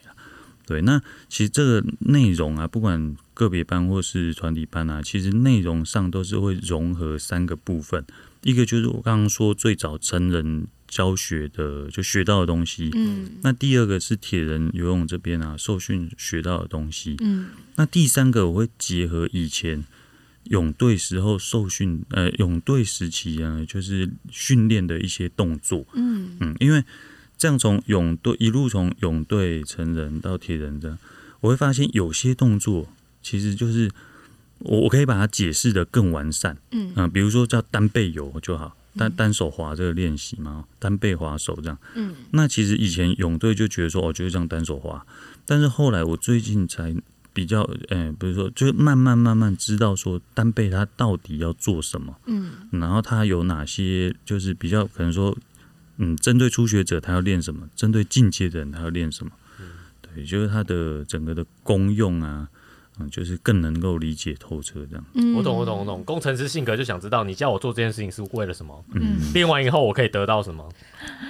[0.66, 8.04] 对，那其实这个内容啊，不管个别班或是团体班啊，其实内容上都是会融合三个部分。
[8.42, 10.66] 一个就是我刚刚说最早成人。
[10.90, 19.84] 教学的就学到的东西，嗯，那第二个是铁人游泳这边啊，受训学到的东西，嗯，那第三个我会结合以前
[20.44, 26.36] 泳队时候受训，呃，泳队时期啊，就是训练的一些动作，嗯。
[26.40, 26.82] 嗯，因为
[27.38, 30.98] 这样从泳队一路从泳队成人到铁人的，
[31.38, 32.88] 我会发现有些动作
[33.22, 33.88] 其实就是
[34.58, 36.92] 我我可以把它解释的更完善，嗯。
[36.96, 38.76] 嗯，比如说叫单背游就好。
[39.00, 41.78] 单单手滑这个练习嘛，单背滑手这样。
[41.94, 45.06] 嗯，那其实以前泳队就觉得说，哦，就是这样单手滑。
[45.46, 46.94] 但是后来我最近才
[47.32, 52.14] 比较，哎，比如说，就是慢慢慢慢知道说，单背它到底要做什么。
[52.26, 55.34] 嗯，然后它有哪些，就是比较可能说，
[55.96, 59.32] 嗯，针对初学者他要练什么，针对进阶的人他要练什么。
[59.58, 59.66] 嗯，
[60.02, 62.48] 对，就是它的整个的功用啊。
[63.08, 65.04] 就是更能够理解透彻这样。
[65.14, 66.02] 嗯，我懂，我懂，我懂。
[66.04, 68.84] 工程师性格就想知道你叫我做这件事情是为了什么？
[68.94, 70.68] 嗯，练完以后我可以得到什么，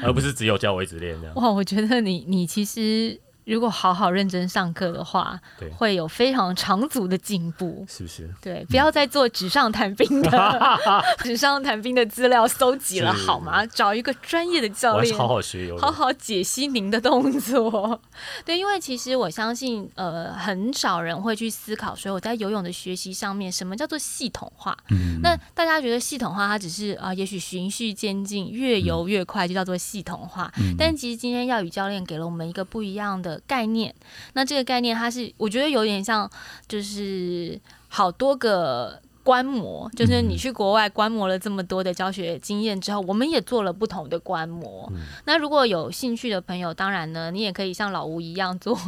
[0.02, 1.34] 而不是只有叫我一直练这样。
[1.36, 3.20] 哇，我觉得你你其实。
[3.51, 5.36] 如果好好认真上课的话，
[5.76, 8.30] 会有非常长足的进步，是不是？
[8.40, 10.78] 对，不要再做纸上谈兵的
[11.24, 13.66] 纸上谈兵的资料搜集了，好吗？
[13.66, 18.01] 找一个专业的教练，好好学游好好解析您的动作。
[18.46, 24.76] 对，因为其实我相信，呃，很少人会去思考，说我在游泳的学习上面，什么叫做系统化？
[24.90, 30.53] 嗯那大家觉得系统化，它只是啊，也许循序渐进，越游越快，就叫做系统化。
[30.78, 33.39] 但其实今天耀宇教练给了我们一个不一样的。
[33.47, 33.95] 概念，
[34.34, 36.30] 那这个概念它是，我觉得有点像，
[36.68, 44.91] 就是好多个观摩，就是你去国外观摩了这么多的教学经验之后，我们也做了不同的观摩。
[45.24, 48.78] 那如果有兴趣的朋友，当然呢，你也可以像老吴一样做。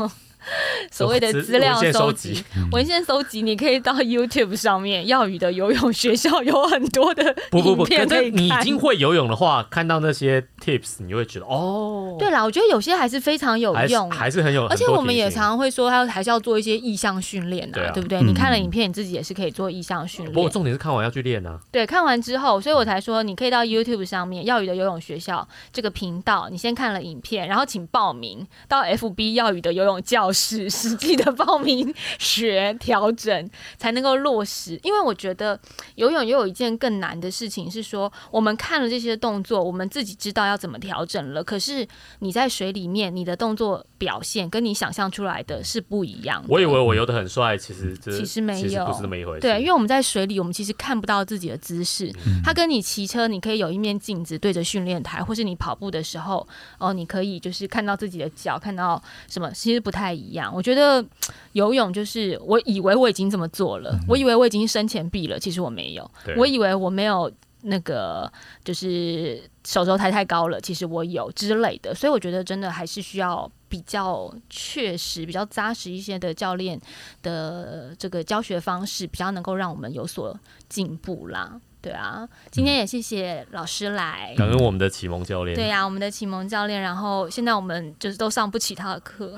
[0.90, 14.66] 所谓的资料搜集、文献搜集，你可以到 YouTube 上面，耀宇的游泳学校有很多的不不不，可是你已经会游泳的话，看到那些 Tips，你就会觉得哦，对啦，我觉得有些还是非常有用，还是很有。
[14.66, 18.22] 而且我们也常常会说，他还是要做一些意向训练啊，对不对？
[18.22, 20.32] 你看了影片，你自己也是可以做意向训练。
[20.32, 21.58] 不过重点是看完要去练啊。
[21.70, 31.12] 对，看完之后，所以我才说，你可以到 YouTube 上面，耀宇的游泳学校这个频道，你先看了影片，然后请报名到 FB 耀宇的游泳教室，实际。
[31.12, 35.60] 的报名学调整才能够落实，因为我觉得
[35.96, 41.44] 游泳也有一件更难的事情，是说我们看了这些动作，我们自己知道要怎么调整了。
[41.44, 41.86] 可是
[42.20, 46.48] 你在水里面，你的动作表现跟你想象出来的是不一样的。
[46.48, 49.40] 我以为我游的很帅，其实其实没有，不是那么一回事。
[49.40, 52.10] 对，因为我们在水里，我们其实看不到自己的姿势。
[52.42, 56.46] 它跟你骑车，你可以有一面镜子对着训练台，或是你跑步的时候，
[56.78, 60.54] 哦，你可以就是看到自己的脚，看到什么，其实不太一样。
[60.54, 61.04] 我觉得。
[61.52, 66.10] 游泳就是我以为我已经这么做了，我以为我已经深前臂了，其实我没有。
[66.34, 68.32] 我以为我没有那个
[68.64, 71.94] 就是手肘抬太高了，其实我有之类的。
[71.94, 76.80] 所以我觉得真的还是需要比较确实、比较扎实一些的教练
[77.22, 80.34] 的这个教学方式，比较能够让我们有所
[80.70, 81.60] 进步啦。
[81.82, 85.56] 对啊，今天也谢谢老师来，感恩我们的启蒙教练。
[85.56, 89.36] 对呀，我们的启蒙教练，然后现在我们就是都上不起他的课，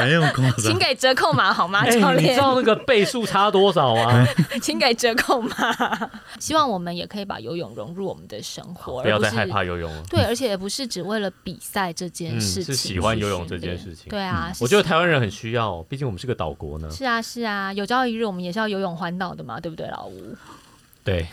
[0.00, 1.84] 没有空，请给折扣码好吗？
[1.84, 4.26] 教练，你知道那个倍数差多少啊？
[4.62, 5.52] 请给折扣码。
[6.38, 10.02] 希望我们也可以把游泳融入我们的生活，不要再害怕游泳了。
[10.08, 14.08] 对，而且也不是只为了比赛这件事情，是喜欢游泳这件事情。
[14.08, 16.90] 对啊，我觉得台湾人很需要，毕竟我们是个岛国呢。
[16.90, 20.34] 是啊，是啊，有朝一日我们也是要游泳环岛的嘛，对不对，老吴？
[21.04, 21.26] 对，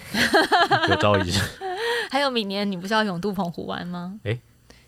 [0.90, 1.40] 有朝一日。
[2.10, 4.16] 还有明年你不是要永渡澎湖湾吗？
[4.24, 4.38] 哎，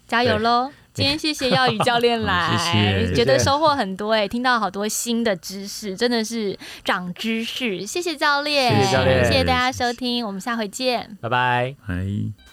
[0.07, 0.71] 加油喽！
[0.91, 7.85] 今天谢谢耀宇教练来，谢谢，觉得收获很多哎，听到好多新的知识，真的是长知识。
[7.85, 12.48] 谢谢教练，谢谢教练，谢谢大家收听，我们下回见，拜拜，拜。